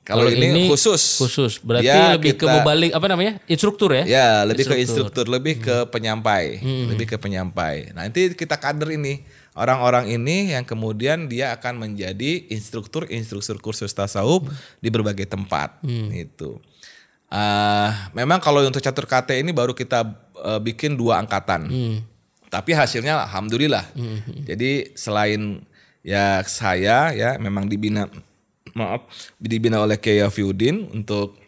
[0.07, 1.19] Kalau ini, khusus.
[1.19, 1.59] Khusus.
[1.59, 3.42] Berarti Dia lebih ke kita- mubalik apa namanya?
[3.51, 4.07] Instruktur ya?
[4.07, 7.90] Ya, lebih ke instruktur, lebih ke penyampai, lebih ke penyampai.
[7.90, 9.27] Nanti kita kader ini
[9.59, 14.47] orang-orang ini yang kemudian dia akan menjadi instruktur instruktur kursus tasawuf
[14.79, 15.83] di berbagai tempat
[16.14, 16.62] itu.
[17.27, 20.07] Ah, memang kalau untuk catur KT ini baru kita
[20.38, 21.66] eh, bikin dua angkatan.
[22.47, 23.90] Tapi hasilnya alhamdulillah.
[24.47, 25.66] Jadi selain
[26.07, 28.07] ya saya ya memang dibina
[28.77, 29.09] maaf
[29.41, 31.41] dibina oleh Kiai Afiuddin untuk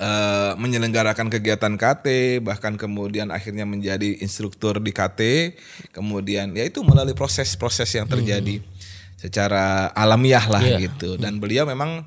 [0.00, 5.20] eh, menyelenggarakan kegiatan KT bahkan kemudian akhirnya menjadi instruktur di KT
[5.92, 8.64] kemudian ya itu melalui proses-proses yang terjadi
[9.16, 11.16] secara alamiah lah gitu.
[11.16, 12.04] Dan beliau memang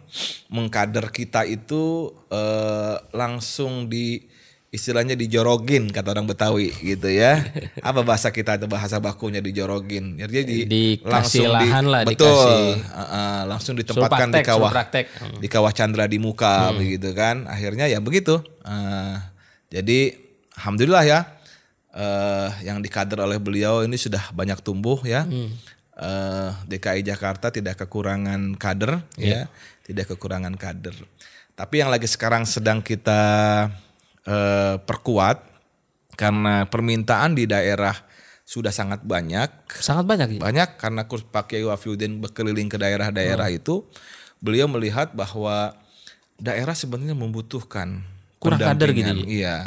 [0.48, 4.30] mengkader kita itu eh, langsung di
[4.70, 7.42] istilahnya dijorogin kata orang Betawi gitu ya
[7.90, 13.02] apa bahasa kita itu bahasa bakunya dijorogin jadi di, Dikasih lahan lah, betul dikasih- uh,
[13.02, 15.06] uh, langsung ditempatkan praktek, di kawah praktek.
[15.10, 15.38] Hmm.
[15.42, 19.18] di kawah Chandra di muka begitu kan akhirnya ya begitu Uh,
[19.74, 20.14] jadi
[20.62, 21.20] alhamdulillah ya
[21.94, 25.26] eh, yang dikader oleh beliau ini sudah banyak tumbuh ya.
[26.00, 29.52] Eh, DKI Jakarta tidak kekurangan kader ya,
[29.84, 30.96] tidak kekurangan kader.
[31.58, 33.20] Tapi yang lagi sekarang sedang kita
[34.30, 35.42] eh, perkuat
[36.14, 37.96] karena permintaan di daerah
[38.50, 40.28] sudah sangat banyak Sangat banyak.
[40.36, 40.38] Ji.
[40.42, 43.86] banyak karena kurs Pak Kiai Wafiuddin berkeliling ke daerah-daerah itu
[44.42, 45.78] beliau melihat bahwa
[46.42, 48.02] daerah sebenarnya membutuhkan
[48.40, 49.30] Kurang kader gitu, pendampingan.
[49.30, 49.58] Iya.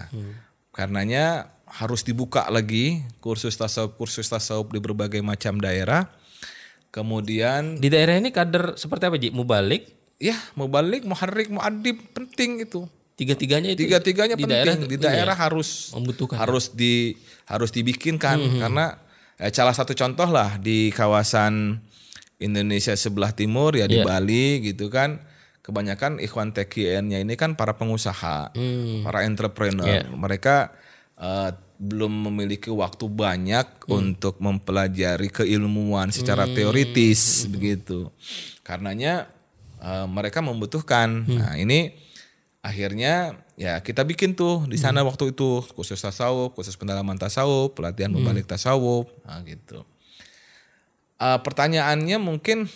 [0.73, 6.09] Karenanya harus dibuka lagi kursus tasawuf kursus tasawuf di berbagai macam daerah.
[6.93, 9.33] Kemudian Di daerah ini kader seperti apa Ji?
[9.33, 9.89] Mubalik,
[10.21, 12.85] ya mau balik mau harik mau adib penting itu.
[13.23, 15.43] Tiga-tiganya itu Tiga-tiganya di penting daerah di punya daerah ya?
[15.47, 16.37] harus membutuhkan.
[16.37, 18.99] harus di harus dibikinkan karena
[19.37, 21.79] eh, salah satu contoh lah di kawasan
[22.37, 24.05] Indonesia sebelah timur ya di Iya.
[24.05, 25.23] Bali gitu kan
[25.61, 29.07] kebanyakan ikhwan TKN-nya ini kan para pengusaha, Hmm.
[29.07, 30.03] para entrepreneur.
[30.09, 30.75] Mereka
[31.15, 38.11] eh, belum memiliki waktu banyak untuk mempelajari keilmuan secara teoritis begitu.
[38.61, 39.31] Karenanya
[39.79, 41.23] eh, mereka membutuhkan.
[41.29, 41.95] Nah, ini
[42.63, 48.15] akhirnya ya kita bikin tuh di sana waktu itu khusus tasawuf, khusus pendalaman tasawuf, pelatihan
[48.15, 49.83] membalik tasawuf, nah gitu.
[51.19, 52.71] Eh, pertanyaannya mungkin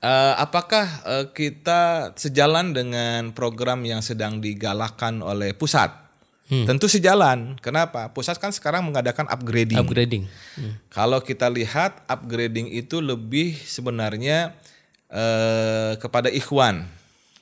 [0.00, 6.06] eh, apakah eh, kita sejalan dengan program yang sedang digalakkan oleh pusat?
[6.46, 7.58] Tentu sejalan.
[7.58, 8.06] Kenapa?
[8.14, 9.82] Pusat kan sekarang mengadakan upgrading.
[9.82, 10.30] upgrading.
[10.54, 10.78] Hmm.
[10.94, 14.54] Kalau kita lihat upgrading itu lebih sebenarnya
[15.10, 16.86] eh, kepada ikhwan,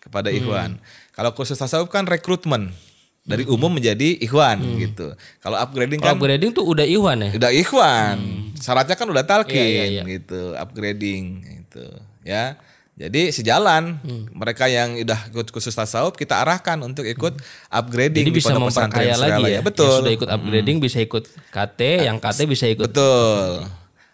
[0.01, 0.33] kepada
[0.73, 0.81] Hmm.
[1.15, 1.17] Ikhwan.
[1.17, 2.75] Kalau khusus tasawuf kan rekrutmen
[3.23, 5.15] dari umum menjadi ikhwan gitu.
[5.39, 7.31] Kalau upgrading Kalau kan upgrading tuh udah Iwan ya.
[7.33, 8.17] udah ikhwan,
[8.55, 10.03] syaratnya kan udah talqin Iya, iya, iya.
[10.05, 11.85] gitu, upgrading gitu,
[12.21, 12.59] ya.
[12.95, 14.31] Jadi sejalan Hmm.
[14.31, 19.17] mereka yang udah ikut khusus tasawuf kita arahkan untuk ikut upgrading Jadi di bisa memperkaya
[19.17, 19.57] lagi Suralaya.
[19.57, 19.61] ya.
[19.63, 19.83] Betul.
[19.85, 23.67] Yang sudah ikut upgrading bisa ikut KT, yang KT bisa ikut Betul.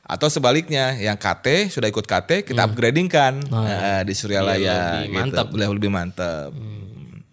[0.02, 4.72] Atau sebaliknya, yang KT sudah ikut KT kita upgradingkan eh, di Suryalaya.
[4.72, 4.86] Hmm.
[4.96, 5.18] lebih gitu.
[5.18, 5.46] mantap.
[5.52, 6.50] Lebih mantap.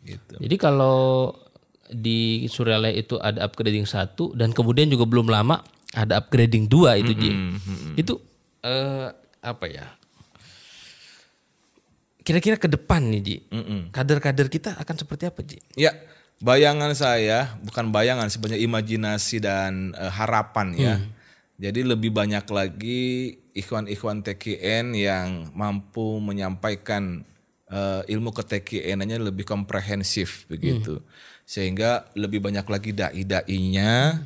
[0.07, 0.33] Gitu.
[0.39, 1.35] Jadi kalau
[1.91, 5.63] di Suryalaya itu ada upgrading satu dan kemudian juga belum lama
[5.95, 7.31] ada upgrading dua itu Ji.
[7.99, 8.19] Itu
[8.63, 9.07] eh,
[9.43, 9.87] apa ya?
[12.23, 13.37] Kira-kira ke depan nih Ji.
[13.91, 15.59] Kader-kader kita akan seperti apa Ji?
[15.79, 15.95] Ya,
[16.43, 20.95] bayangan saya bukan bayangan sebenarnya imajinasi dan eh, harapan ya.
[21.57, 27.25] Jadi lebih banyak lagi ikhwan-ikhwan TKN yang mampu menyampaikan
[27.71, 31.03] eh, ilmu ke TKN-nya lebih komprehensif begitu.
[31.47, 34.23] Sehingga lebih banyak lagi dai-dainya.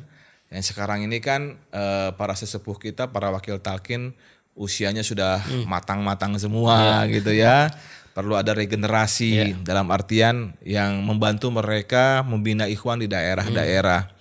[0.52, 4.12] Yang sekarang ini kan eh, para sesepuh kita, para wakil talkin
[4.52, 7.72] usianya sudah matang-matang semua gitu ya.
[8.12, 14.12] Perlu ada regenerasi dalam artian yang membantu mereka membina ikhwan di daerah-daerah.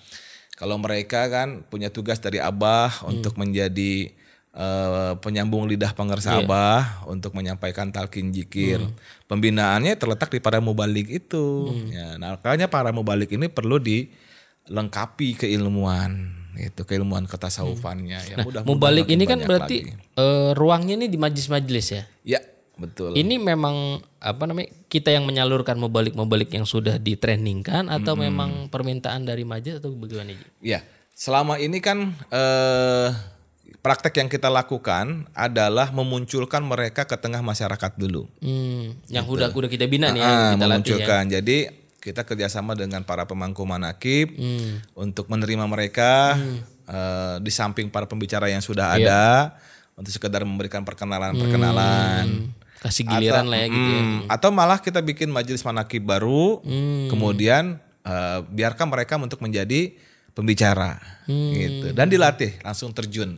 [0.56, 4.16] Kalau mereka kan punya tugas dari Abah untuk menjadi
[4.56, 8.84] eh, penyambung lidah pengersa Abah untuk menyampaikan talqin jikir.
[9.28, 11.72] Pembinaannya terletak di para mubalik itu.
[11.92, 19.08] Ya, nah, makanya para mubalik ini perlu dilengkapi keilmuan itu keilmuan ketasawufannya ya mudah Mubalik
[19.08, 22.04] ini kan berarti eh, ruangnya ini di majlis-majlis ya.
[22.28, 22.42] ya
[22.76, 29.24] betul Ini memang apa namanya kita yang menyalurkan mubalik-mubalik yang sudah ditrainingkan atau memang permintaan
[29.24, 30.34] dari majlis atau bagaimana?
[30.60, 30.84] Ya,
[31.14, 33.08] selama ini kan eh,
[33.80, 38.28] praktek yang kita lakukan adalah memunculkan mereka ke tengah masyarakat dulu.
[38.40, 40.68] Hmm, yang udah udah kita bina nih ya, Ah, kita latih ya.
[40.68, 41.24] memunculkan.
[41.32, 41.58] Jadi
[41.98, 44.82] kita kerjasama dengan para pemangku manakib Hmm.
[44.94, 46.36] untuk menerima mereka
[46.84, 49.08] eh, di samping para pembicara yang sudah Iya.
[49.08, 49.24] ada
[49.96, 52.52] untuk sekedar memberikan perkenalan-perkenalan.
[52.82, 54.02] Kasih giliran lah ya gitu ya.
[54.02, 57.08] Hmm, Atau malah kita bikin majelis manakib baru, Hmm.
[57.08, 59.94] kemudian eh, biarkan mereka untuk menjadi
[60.34, 60.98] pembicara,
[61.30, 61.54] Hmm.
[61.54, 61.88] gitu.
[61.94, 63.38] Dan dilatih langsung terjun.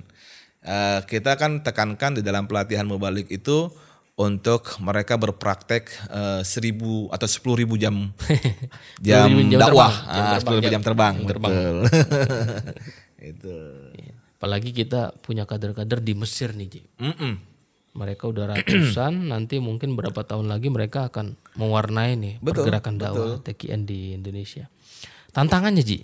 [0.64, 3.68] Eh, kita kan tekankan di dalam pelatihan mubalik itu
[4.16, 8.16] untuk mereka berpraktek eh, seribu atau sepuluh ribu jam
[9.04, 11.52] jam, 10.000 jam dakwah, Ah, terbang, 10.000 jam, terbang, jam terbang.
[11.52, 11.78] betul.
[13.36, 13.58] itu.
[14.40, 16.82] Apalagi kita punya kader-kader di Mesir nih Ji.
[17.00, 17.34] Mm-mm.
[17.94, 23.40] Mereka udah ratusan, nanti mungkin berapa tahun lagi mereka akan mewarnai nih Betul, pergerakan dakwah
[23.44, 24.68] TKN di Indonesia.
[25.32, 26.04] Tantangannya Ji.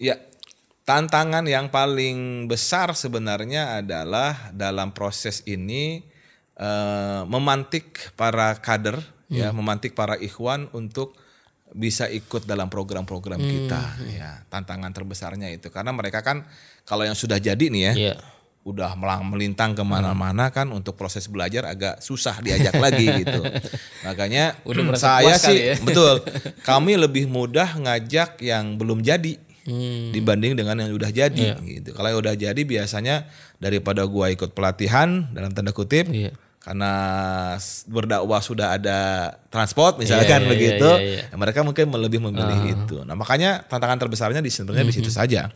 [0.00, 0.16] Ya,
[0.90, 6.02] tantangan yang paling besar sebenarnya adalah dalam proses ini
[6.58, 8.98] eh, memantik para kader,
[9.30, 11.14] ya, memantik para ikhwan untuk
[11.70, 13.82] bisa ikut dalam program-program kita.
[14.10, 16.42] Ya, tantangan terbesarnya itu karena mereka kan
[16.82, 18.14] kalau yang sudah jadi nih ya, Iya.
[18.66, 23.46] udah melang melintang ke mana-mana kan untuk proses belajar agak susah diajak lagi gitu.
[24.02, 25.74] Makanya Udah saya sih ya.
[25.78, 26.26] betul.
[26.68, 29.38] Kami lebih mudah ngajak yang belum jadi
[30.10, 31.90] dibanding dengan yang udah jadi gitu.
[31.92, 36.34] Kalau yang udah jadi biasanya daripada gua ikut pelatihan dalam tanda kutip Iya.
[36.60, 36.92] karena
[37.86, 38.98] berdakwah sudah ada
[39.48, 41.22] transport misalkan Iya, iya, begitu, iya, iya.
[41.28, 43.00] ya mereka mungkin lebih memilih itu.
[43.02, 45.48] Nah makanya tantangan terbesarnya di sebenarnya di situ saja.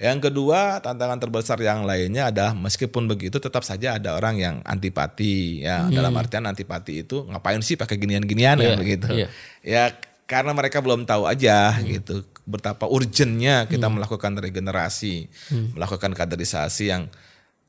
[0.00, 5.62] Yang kedua tantangan terbesar yang lainnya adalah meskipun begitu tetap saja ada orang yang antipati
[5.62, 9.06] ya dalam artian antipati itu ngapain sih pakai ginian-ginian Iya, ya begitu.
[9.14, 9.28] iya.
[9.62, 9.82] Ya
[10.26, 15.30] karena mereka belum tahu aja gitu betapa urgentnya kita melakukan regenerasi,
[15.78, 17.06] melakukan kaderisasi yang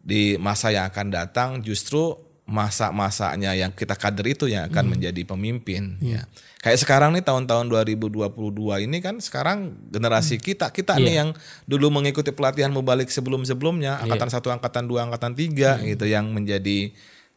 [0.03, 5.95] di masa yang akan datang justru masa-masanya yang kita kader itu yang akan menjadi pemimpin
[6.03, 6.27] ya.
[6.59, 11.29] Kayak sekarang nih tahun-tahun 2022 ini kan sekarang generasi kita kita nih yang
[11.63, 16.91] dulu mengikuti pelatihan mubalik sebelum-sebelumnya angkatan satu, angkatan dua, angkatan tiga gitu yang menjadi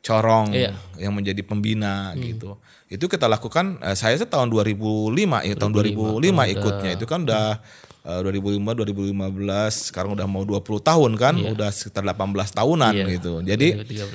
[0.06, 0.70] corong Iya.
[0.96, 2.54] yang menjadi pembina gitu.
[2.86, 5.10] Itu kita lakukan eh, saya sih tahun 2005
[5.42, 6.90] ya tahun 2005 ikutnya.
[6.94, 7.58] Itu kan udah
[8.06, 12.22] eh, 2005 2015 sekarang udah mau 20 tahun kan udah sekitar 18
[12.54, 13.06] tahunan Iya.
[13.12, 13.32] gitu.
[13.42, 14.06] Jadi Tiga-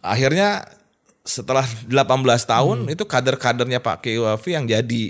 [0.00, 0.62] akhirnya
[1.26, 1.98] setelah 18
[2.46, 5.02] tahun itu kader-kadernya Pak Kiai Wafi yang jadi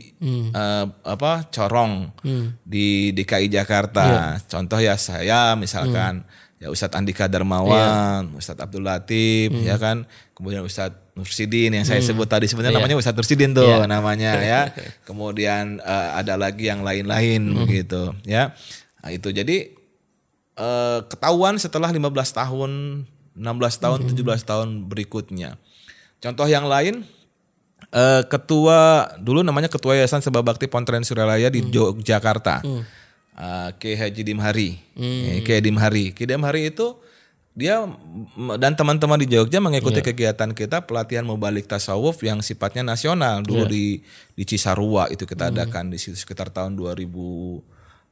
[0.50, 2.08] eh, apa corong
[2.64, 4.40] di DKI Jakarta.
[4.42, 6.24] Contoh ya saya misalkan
[6.56, 12.28] ya Ustadz Andika Darmawan, Ustadz Abdul Latif ya kan, kemudian Ustadz Nursidin yang saya sebut
[12.28, 12.44] tadi.
[12.44, 14.60] Sebenarnya namanya Ustadz Nursidin tuh namanya ya.
[15.08, 18.52] Kemudian eh, ada lagi yang lain-lain begitu ya.
[19.00, 19.32] Nah, itu.
[19.32, 19.72] Jadi
[20.60, 22.70] eh, ketahuan setelah 15 tahun,
[23.32, 23.40] 16
[23.80, 25.56] tahun, 17 tahun berikutnya.
[26.20, 27.08] Contoh yang lain,
[27.96, 32.60] eh, ketua dulu namanya ketua Yayasan Sebab Bakti Pontren Suralaya di Yogyakarta,
[33.36, 36.96] Eh, Kiai Haji Dimhari, Eh, Kiai Dimhari, Kiai Dimhari itu
[37.56, 37.84] dia
[38.60, 43.40] dan teman-teman di Jogja mengikuti kegiatan kita pelatihan mubalik tasawuf yang sifatnya nasional.
[43.44, 44.00] Dulu di
[44.32, 47.08] di Cisarua itu kita adakan di situ sekitar tahun 2000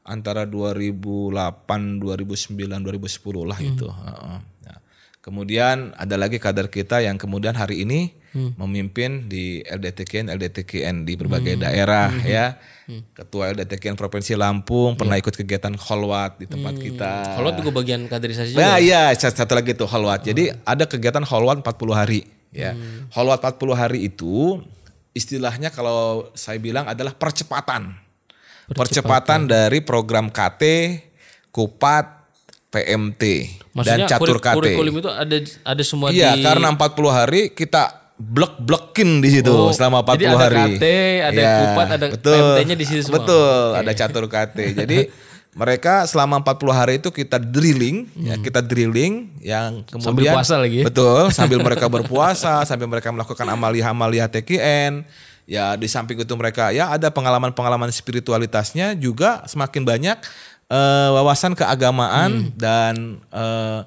[0.05, 3.89] antara 2008, 2009, 2010 lah itu.
[3.89, 4.39] Heeh.
[4.45, 4.79] Nah,
[5.25, 11.55] kemudian ada lagi kader kita yang kemudian hari ini memimpin di LDTKN, LDTKN di berbagai
[11.57, 12.59] daerah ya.
[13.15, 17.39] Ketua LDTKN Provinsi Lampung pernah ikut kegiatan kholwat di tempat kita.
[17.41, 18.61] Kalau juga bagian kaderisasi juga.
[18.61, 20.27] Nah, iya, satu lagi tuh holwat.
[20.27, 22.21] Jadi ada kegiatan holwat 40 hari,
[22.53, 22.77] ya.
[23.15, 24.61] Holwat 40 hari itu
[25.15, 27.97] istilahnya kalau saya bilang adalah percepatan.
[28.69, 30.63] Percepatan, dari program KT,
[31.53, 32.27] Kupat,
[32.75, 33.23] PMT
[33.71, 34.55] Maksudnya dan catur kurik- KT.
[34.59, 39.71] kurikulum itu ada ada semua Iya, di karena 40 hari kita blek-blekin di situ Oh,
[39.71, 40.57] selama 40 jadi ada hari.
[40.77, 40.85] KT,
[41.21, 43.15] ada Iya, Kupat, ada betul, PMT-nya di situ semua.
[43.19, 44.59] Betul, ada catur KT.
[44.77, 44.99] jadi
[45.55, 50.03] mereka selama 40 hari itu kita drilling, ya kita drilling yang kemudian Hmm.
[50.03, 50.85] Sambil puasa lagi ya?
[50.85, 55.07] Betul, sambil mereka berpuasa, sambil mereka melakukan amalia-amalia TKN.
[55.45, 60.17] Ya di samping itu mereka ya ada pengalaman-pengalaman spiritualitasnya juga semakin banyak
[60.67, 63.81] eh, wawasan keagamaan dan eh,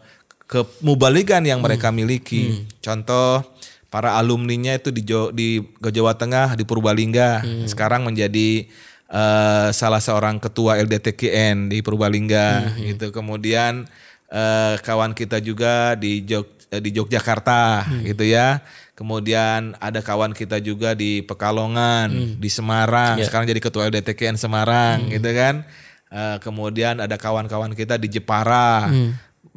[0.46, 2.64] kemubaligan yang mereka miliki.
[2.80, 3.44] Contoh
[3.88, 8.68] para alumninya itu di Jo- di Jawa Tengah di Purbalingga sekarang menjadi
[9.08, 12.48] eh, salah seorang ketua LDTKN di Purbalingga
[12.92, 13.12] gitu.
[13.12, 13.88] Kemudian
[14.28, 18.60] eh, kawan kita juga di Jog eh, di Yogyakarta gitu ya.
[18.92, 23.22] Kemudian ada kawan kita juga di Pekalongan, di Semarang.
[23.24, 25.64] Sekarang jadi ketua LDTKN Semarang gitu kan.
[26.08, 28.90] Eh, kemudian ada kawan-kawan kita di Jepara.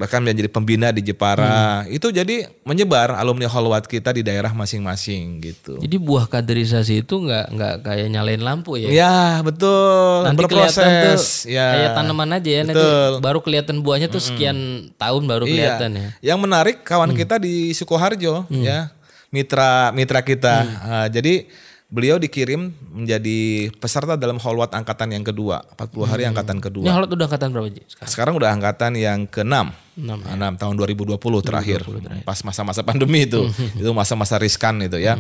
[0.01, 1.85] Bahkan menjadi pembina di Jepara.
[1.93, 5.77] Itu jadi menyebar alumni Holwat kita di daerah masing-masing gitu.
[5.77, 8.89] Jadi buah kaderisasi itu nggak nggak kayak nyalain lampu ya.
[8.89, 10.25] Ya, betul.
[10.25, 10.81] Nanti Berproses.
[10.81, 11.21] kelihatan tuh
[11.53, 11.67] ya.
[11.77, 13.13] kayak tanaman aja ya nanti Betul.
[13.21, 16.09] baru kelihatan buahnya tuh sekian tahun baru kelihatan ya.
[16.33, 18.89] Yang menarik kawan kita di Sukoharjo ya,
[19.29, 20.65] mitra mitra kita.
[20.81, 21.45] Ah, jadi
[21.91, 26.87] beliau dikirim menjadi peserta dalam Holwat angkatan yang kedua, 40 hari angkatan Ini kedua.
[26.87, 27.83] Holot udah angkatan berapa Ji?
[27.91, 28.11] Sekarang.
[28.15, 29.55] Sekarang udah angkatan yang ke-6.
[29.99, 31.83] 6 tahun 2020 terakhir.
[32.23, 33.43] Pas masa-masa pandemi itu.
[33.83, 35.19] itu masa-masa riskan itu ya.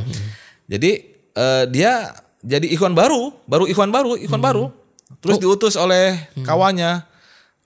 [0.71, 0.91] Jadi
[1.35, 4.65] eh, dia jadi ikhwan baru, baru ikhwan baru, ikhwan baru.
[5.19, 6.17] Terus diutus oleh
[6.47, 7.03] kawannya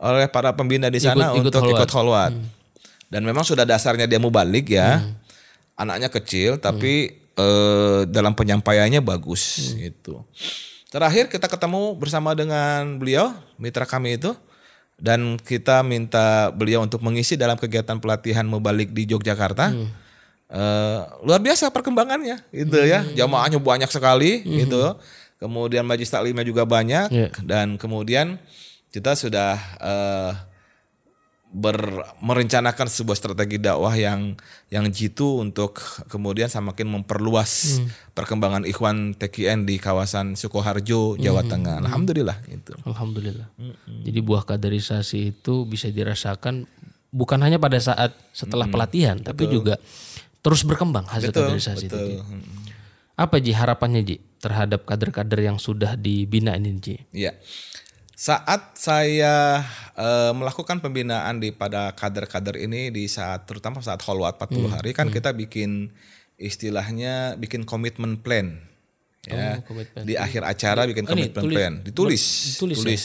[0.01, 1.77] oleh para pembina di sana Ikut- ikut untuk holwat.
[1.77, 2.33] ikut holwat.
[3.13, 5.05] Dan memang sudah dasarnya dia mau balik ya.
[5.77, 10.23] Anaknya kecil tapi eh, dalam penyampaiannya bagus gitu.
[10.89, 14.31] Terakhir kita ketemu bersama dengan beliau, mitra kami itu
[14.95, 19.75] dan kita minta beliau untuk mengisi dalam kegiatan pelatihan mubalik di Yogyakarta.
[20.55, 23.03] Eh, luar biasa perkembangannya gitu ya.
[23.19, 24.95] Jamaahnya banyak sekali gitu.
[25.43, 27.29] Kemudian majlis taklimnya juga banyak Iya.
[27.43, 28.39] dan kemudian
[28.95, 30.33] kita sudah eh,
[31.55, 34.35] ber, merencanakan sebuah strategi dakwah yang
[34.75, 35.79] yang jitu untuk
[36.11, 37.79] kemudian semakin memperluas
[38.11, 41.79] perkembangan Ikhwan TKN di kawasan Sukoharjo, Jawa Tengah.
[41.87, 42.75] Alhamdulillah itu.
[42.83, 43.47] Alhamdulillah.
[44.03, 46.67] Jadi buah kaderisasi itu bisa dirasakan
[47.15, 49.79] bukan hanya pada saat setelah pelatihan, tapi juga
[50.43, 51.97] terus berkembang hasil kaderisasi itu.
[51.97, 52.15] Ji.
[53.15, 56.99] Apa Ji harapannya Ji terhadap kader-kader yang sudah dibina ini Ji?
[57.15, 57.39] Iya.
[58.25, 59.61] Saat saya
[60.01, 65.13] eh, melakukan pembinaan di pada kader-kader ini di saat terutama saat holwat 40 hari kan
[65.13, 65.93] kita bikin
[66.41, 68.65] istilahnya bikin komitmen plan
[69.29, 69.61] ya.
[69.61, 70.09] Oh, komitmen.
[70.09, 72.25] Di akhir acara bikin Oh, komitmen tulis- plan, ditulis,
[72.57, 72.81] ditulis ya?
[72.81, 73.05] tulis.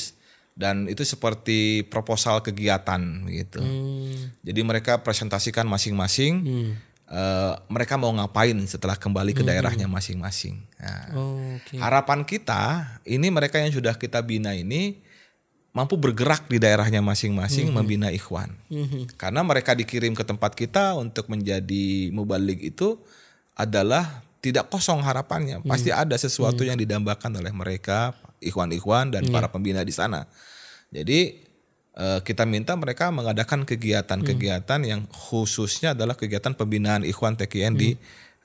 [0.55, 3.59] Dan itu seperti proposal kegiatan gitu.
[3.59, 4.31] Hmm.
[4.39, 6.47] Jadi mereka presentasikan masing-masing
[7.11, 10.63] eh, mereka mau ngapain setelah kembali ke daerahnya masing-masing.
[10.79, 11.75] Nah, Oh, oke.
[11.75, 15.08] Harapan kita ini mereka yang sudah kita bina ini
[15.79, 18.51] mampu bergerak di daerahnya masing-masing membina ikhwan.
[19.15, 22.99] Karena mereka dikirim ke tempat kita untuk menjadi mubalik itu
[23.55, 25.63] adalah tidak kosong harapannya.
[25.63, 28.11] Pasti ada sesuatu yang didambakan oleh mereka,
[28.43, 30.27] ikhwan-ikhwan dan para pembina di sana.
[30.91, 31.47] Jadi
[31.95, 37.95] eh, kita minta mereka mengadakan kegiatan-kegiatan yang khususnya adalah kegiatan pembinaan ikhwan TKN di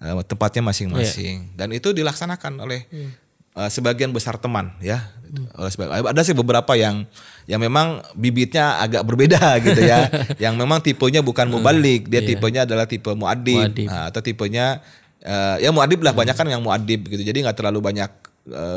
[0.03, 1.59] eh, tempatnya masing-masing.
[1.59, 2.87] Dan itu dilaksanakan oleh
[3.55, 5.11] eh, sebagian besar teman ya.
[5.67, 7.11] Sebag- Ada sih beberapa yang
[7.45, 10.07] yang memang bibitnya agak berbeda gitu ya.
[10.45, 13.87] yang memang tipenya bukan mubalik, dia tipenya adalah tipe muadib, Muadib.
[13.87, 14.79] Nah, atau tipenya
[15.19, 17.19] eh, ya muadib lah banyak kan yang muadib gitu.
[17.21, 18.11] Jadi nggak terlalu banyak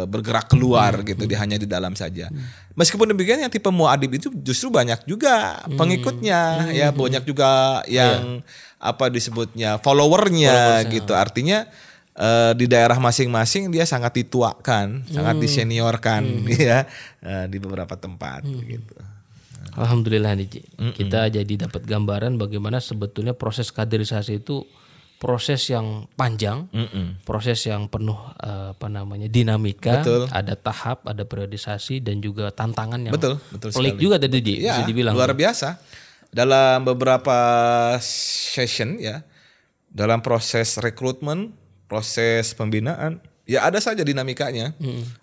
[0.08, 2.32] bergerak keluar gitu, dia hanya di dalam saja.
[2.72, 6.40] Meskipun demikian yang tipe muadib itu justru banyak juga pengikutnya,
[6.72, 8.40] ya banyak juga yang
[8.80, 10.56] apa disebutnya followernya
[10.88, 11.12] gitu.
[11.12, 11.68] Artinya
[12.18, 16.26] eh, di daerah masing-masing dia sangat dituakan, sangat diseniorkan
[16.68, 16.84] ya
[17.22, 18.98] eh, di beberapa tempat gitu.
[19.78, 20.62] Alhamdulillah nih Ji.
[20.98, 24.66] Kita jadi dapat gambaran bagaimana sebetulnya proses kaderisasi itu
[25.18, 26.70] proses yang panjang,
[27.26, 30.30] proses yang penuh eh, apa namanya dinamika, Betul.
[30.30, 34.78] ada tahap, ada periodisasi dan juga tantangan yang Betul, betul pelik juga tadi Ji, Ya,
[34.78, 35.14] bisa dibilang.
[35.18, 35.78] luar biasa.
[36.30, 37.38] Dalam beberapa
[38.02, 39.26] session ya,
[39.90, 41.54] dalam proses rekrutmen,
[41.88, 44.76] proses pembinaan, ya ada saja dinamikanya.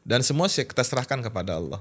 [0.05, 1.81] Dan semua sih kita serahkan kepada Allah.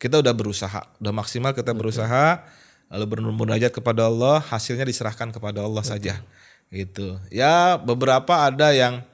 [0.00, 2.44] Kita udah berusaha, udah maksimal kita berusaha,
[2.88, 6.20] lalu bermunajat kepada Allah, hasilnya diserahkan kepada Allah saja.
[6.72, 7.20] Gitu.
[7.30, 9.04] Ya, beberapa ada yang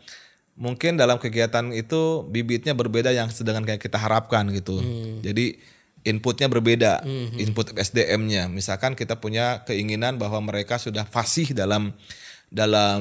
[0.53, 4.79] mungkin dalam kegiatan itu bibitnya berbeda yang sedang kayak kita harapkan gitu.
[5.25, 5.59] Jadi
[6.03, 7.03] inputnya berbeda,
[7.39, 8.51] input SDM-nya.
[8.51, 11.95] Misalkan kita punya keinginan bahwa mereka sudah fasih dalam
[12.53, 13.01] dalam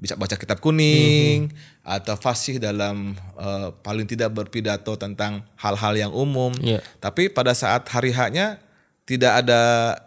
[0.00, 1.52] bisa baca kitab kuning
[1.84, 6.56] atau fasih dalam eh, paling tidak berpidato tentang hal-hal yang umum.
[6.56, 6.80] Iya.
[6.98, 8.56] Tapi pada saat hari haknya
[9.04, 9.60] tidak ada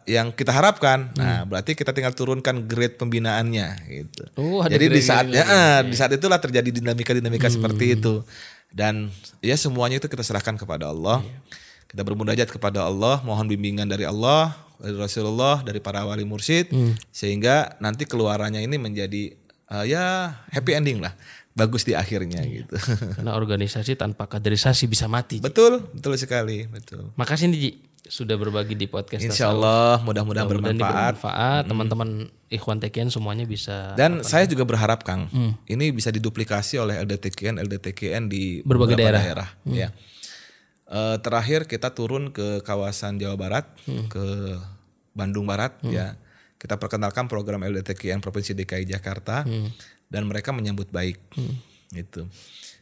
[0.09, 1.13] yang kita harapkan.
[1.19, 4.23] Nah, berarti kita tinggal turunkan grade pembinaannya gitu.
[4.39, 8.25] Oh, Jadi di saatnya eh, di saat itulah terjadi dinamika-dinamika seperti itu.
[8.73, 9.13] Dan
[9.45, 11.21] ya semuanya itu kita serahkan kepada Allah.
[11.85, 16.73] Kita bermunajat kepada Allah, mohon bimbingan dari Allah, dari Rasulullah, dari para wali mursyid
[17.13, 19.42] sehingga nanti keluarannya ini menjadi
[19.73, 21.13] eh, ya happy ending lah.
[21.53, 22.73] Bagus di akhirnya gitu.
[23.17, 25.37] Karena organisasi tanpa kaderisasi bisa mati.
[25.37, 25.45] Ji.
[25.45, 27.13] betul, betul sekali, betul.
[27.17, 27.71] Makasih nih Ji
[28.03, 31.15] sudah berbagi di podcast Insya Allah mudah-mudahan ini bermanfaat.
[31.23, 31.63] bermanfaat.
[31.71, 32.09] Teman-teman
[32.51, 35.31] Ikhwan Tekian semuanya bisa Dan saya juga berharap Kang,
[35.65, 39.47] ini bisa diduplikasi oleh LDTKN, LDTKN di Berbagai beberapa daerah.
[39.63, 39.89] Ya.
[40.93, 43.65] Eh, terakhir kita turun ke kawasan Jawa Barat,
[44.11, 44.25] ke
[45.17, 46.13] Bandung Barat, ya.
[46.63, 49.43] Kita perkenalkan program LDTKN Provinsi DKI Jakarta,
[50.07, 51.19] dan mereka menyambut baik,
[51.91, 52.31] gitu.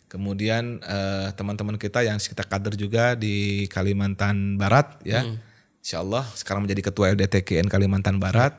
[0.05, 5.25] Kemudian eh, teman-teman kita yang kita kader juga di Kalimantan Barat, ya.
[5.82, 8.53] Insya Allah sekarang menjadi ketua LDTKN Kalimantan Barat.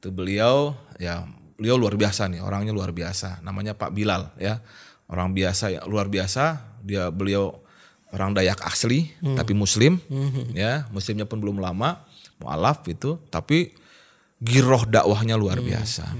[0.00, 1.28] Itu beliau ya
[1.60, 3.44] beliau luar biasa nih, orangnya luar biasa.
[3.44, 4.64] Namanya Pak Bilal ya.
[5.04, 6.64] Orang biasa ya luar biasa.
[6.80, 7.60] Dia beliau
[8.16, 10.00] orang Dayak asli tapi muslim
[10.56, 10.88] ya.
[10.88, 12.08] Muslimnya pun belum lama,
[12.40, 13.76] mualaf itu, tapi
[14.42, 16.10] giroh dakwahnya luar biasa.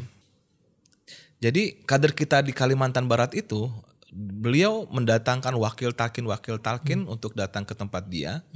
[1.43, 3.67] Jadi kader kita di Kalimantan Barat itu
[4.15, 8.47] beliau mendatangkan wakil talkin wakil talkin untuk datang ke tempat dia,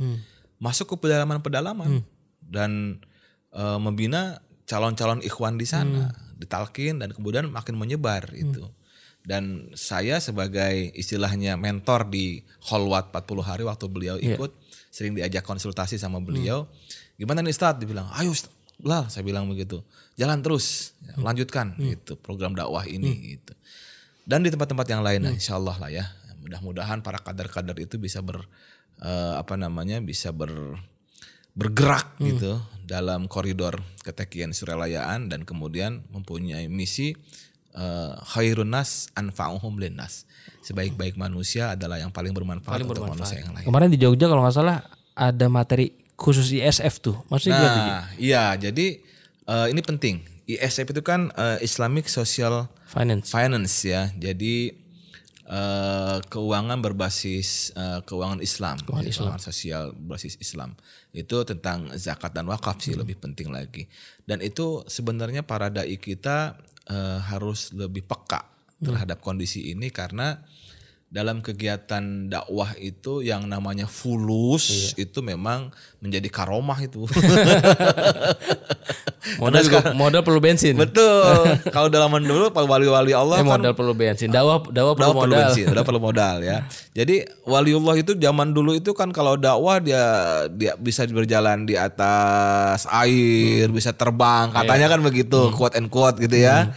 [0.62, 2.07] masuk ke pedalaman-pedalaman
[2.47, 3.03] dan
[3.51, 4.39] eh, membina
[4.71, 8.71] calon-calon ikhwan di sana, ditalkin dan kemudian makin menyebar itu.
[9.27, 14.55] Dan saya sebagai istilahnya mentor di Holwat 40 hari waktu beliau ikut,
[14.95, 16.71] sering diajak konsultasi sama beliau.
[17.19, 17.83] Gimana nih Ustadz?
[17.83, 18.55] Dibilang, ayo Ustadz.
[18.85, 19.81] Lah saya bilang begitu.
[20.16, 23.53] Jalan terus, ya, lanjutkan gitu program dakwah ini gitu.
[24.27, 26.05] Dan di tempat-tempat yang lain insya Allah lah ya.
[26.43, 28.45] Mudah-mudahan para kader-kader itu bisa ber
[29.01, 30.77] eh, apa namanya bisa ber
[31.57, 37.16] bergerak gitu dalam koridor ketekian surelayaan dan kemudian mempunyai misi
[37.72, 40.29] eh, khairun nas anfa'uhum linnas.
[40.66, 43.64] Sebaik-baik manusia adalah yang paling bermanfaat untuk manusia yang lain.
[43.64, 44.83] Kemarin di Jogja kalau nggak salah
[45.16, 47.17] ada materi khusus ISF tuh.
[47.29, 47.61] Maksudnya?
[47.61, 49.01] Nah, iya, jadi
[49.47, 50.25] eh, ini penting.
[50.49, 53.29] ISF itu kan eh, Islamic Social Finance.
[53.29, 54.09] Finance ya.
[54.17, 54.73] Jadi
[55.45, 60.75] eh, keuangan berbasis eh, keuangan Islam, keuangan, keuangan sosial berbasis Islam.
[61.12, 63.87] Itu tentang zakat dan wakaf sih lebih penting lagi.
[64.25, 66.57] Dan itu sebenarnya para dai kita
[66.89, 70.45] eh, harus lebih peka terhadap kondisi ini karena
[71.17, 75.73] dalam kegiatan dakwah itu yang namanya fulus itu memang
[76.05, 77.09] menjadi karomah itu.
[79.43, 80.79] Modal juga, modal perlu bensin.
[80.79, 81.59] Betul.
[81.75, 84.31] Kalau dalam dulu wali-wali Allah Eh, kan modal perlu bensin.
[84.31, 85.41] Dakwah dakwah perlu dakwah perlu modal.
[85.51, 86.59] bensin, udah perlu modal ya.
[86.95, 90.05] Jadi waliullah itu zaman dulu itu kan kalau dakwah dia
[90.55, 96.39] dia bisa berjalan di atas air, bisa terbang, katanya kan begitu, quote and quote gitu
[96.39, 96.71] ya.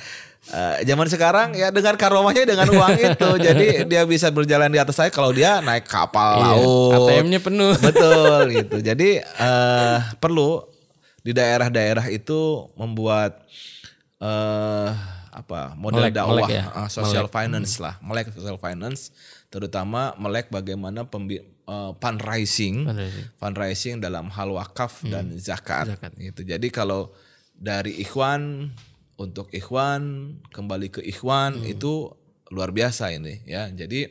[0.49, 4.97] Eh, zaman sekarang ya dengan karomahnya dengan uang itu, jadi dia bisa berjalan di atas
[4.97, 7.05] air kalau dia naik kapal laut.
[7.05, 7.77] ATM-nya penuh.
[7.85, 8.77] Betul gitu.
[8.79, 10.65] Jadi eh perlu
[11.19, 12.39] di daerah-daerah itu
[12.73, 13.45] membuat
[14.17, 14.89] eh
[15.29, 16.63] apa model Melek- dakwah melek ya?
[16.75, 19.13] eh, social finance lah, melek social finance,
[19.47, 23.25] terutama melek bagaimana pembi- eh, fundraising, Fundraising.
[23.37, 26.41] fundraising dalam hal wakaf dan zakat, gitu.
[26.41, 27.13] Jadi kalau
[27.53, 28.73] dari ikhwan
[29.19, 32.07] untuk ikhwan kembali ke ikhwan itu
[32.49, 33.67] luar biasa ini ya.
[33.67, 34.07] Jadi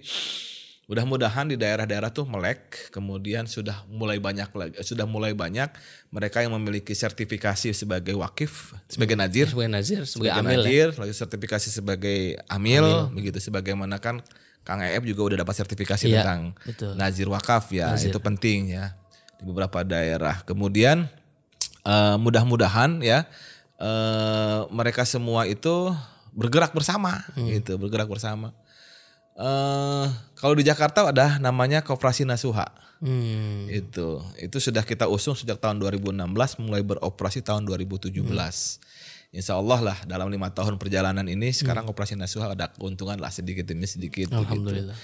[0.89, 5.69] mudah-mudahan di daerah-daerah tuh melek kemudian sudah mulai banyak lagi sudah mulai banyak
[6.09, 9.53] mereka yang memiliki sertifikasi sebagai wakif sebagai nazir.
[9.53, 10.65] Sebagai nazir, sebagai sebagai amil ya.
[10.65, 13.37] nazir lalu sertifikasi sebagai amil, begitu.
[13.41, 14.25] Sebagaimana kan
[14.65, 16.93] Kang EF juga udah dapat sertifikasi Iya, tentang betul.
[16.97, 17.97] nazir wakaf ya.
[17.97, 18.93] Itu penting ya
[19.41, 20.45] di beberapa daerah.
[20.45, 21.09] Kemudian
[21.85, 23.25] eh, mudah-mudahan ya
[23.79, 25.91] eh, mereka semua itu
[26.31, 27.49] bergerak bersama Hmm.
[27.49, 28.51] gitu bergerak bersama
[29.35, 32.67] eh kalau di Jakarta ada namanya Koperasi Nasuha
[32.99, 33.71] Hmm.
[33.71, 36.19] itu itu sudah kita usung sejak tahun 2016
[36.59, 38.19] mulai beroperasi tahun 2017
[39.29, 43.63] Insya Allah lah dalam lima tahun perjalanan ini sekarang operasi Nasuha ada keuntungan lah sedikit
[43.65, 44.33] demi sedikit.
[44.33, 44.97] Alhamdulillah.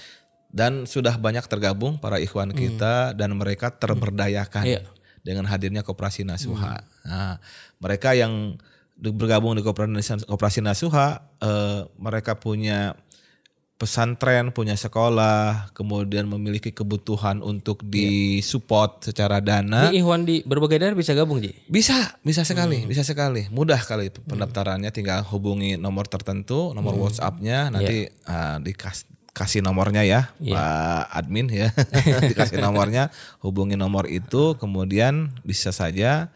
[0.47, 4.81] dan sudah banyak tergabung para ikhwan kita dan mereka terberdayakan Iya.
[5.19, 7.37] dengan hadirnya koperasi Nasuha nah
[7.79, 8.57] mereka yang
[8.97, 12.97] di- bergabung di koperasi, koperasi Nasuha eh, mereka punya
[13.75, 19.91] pesantren, punya sekolah, kemudian memiliki kebutuhan untuk disupport secara dana.
[19.91, 21.51] Ini Ikhwan di berbagai daerah bisa gabung, Ji?
[21.67, 23.51] Bisa, bisa sekali, bisa sekali.
[23.51, 29.03] Mudah kali itu pendaftarannya tinggal hubungi nomor tertentu, nomor WhatsApp-nya nanti ah, dikas
[29.35, 31.67] kasih nomornya ya, Pak admin ya.
[32.31, 33.11] Dikasih nomornya,
[33.43, 36.31] hubungi nomor itu, kemudian bisa saja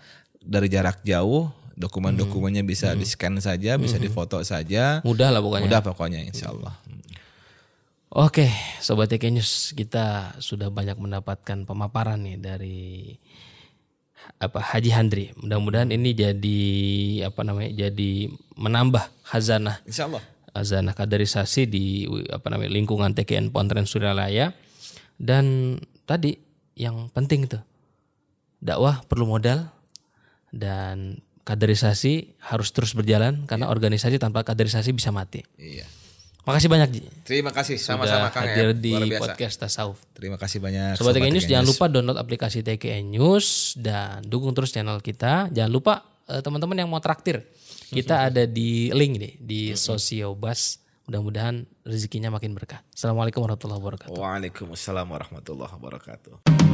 [0.50, 5.00] dari jarak jauh dokumen-dokumennya bisa di-scan saja, bisa difoto saja.
[5.08, 5.64] Mudah lah pokoknya.
[5.64, 6.76] Mudah pokoknya insya Allah.
[8.10, 8.50] Oke,
[8.82, 13.14] Sobat TK News, kita sudah banyak mendapatkan pemaparan nih dari
[14.42, 15.26] apa Haji Handri.
[15.40, 16.60] Mudah-mudahan ini jadi
[17.30, 17.70] apa namanya?
[17.88, 18.28] Jadi
[18.60, 20.26] menambah hazanah Insya Allah.
[20.52, 24.52] hazanah kaderisasi di apa namanya lingkungan TKN Pontren Suralaya.
[25.16, 26.36] Dan tadi
[26.76, 27.62] yang penting tuh
[28.60, 29.79] dakwah perlu modal
[30.52, 35.42] dan kaderisasi harus terus berjalan karena organisasi tanpa kaderisasi bisa mati.
[35.58, 35.90] Iya.
[36.46, 37.02] Makasih banyak Ji.
[37.26, 38.78] Terima kasih sama-sama Kang hadir ya.
[38.78, 39.22] di Luar biasa.
[39.22, 39.98] podcast Tasawuf.
[40.18, 40.98] Terima kasih banyak.
[40.98, 45.54] Sobat TKN News TKN jangan lupa download aplikasi TKN News dan dukung terus channel kita.
[45.54, 45.94] Jangan lupa
[46.26, 47.46] eh, teman-teman yang mau traktir.
[47.90, 50.82] Kita ada di link nih di Sosiobas.
[51.10, 52.86] Mudah-mudahan rezekinya makin berkah.
[52.94, 54.14] Assalamualaikum warahmatullahi wabarakatuh.
[54.14, 56.69] Waalaikumsalam warahmatullahi wabarakatuh.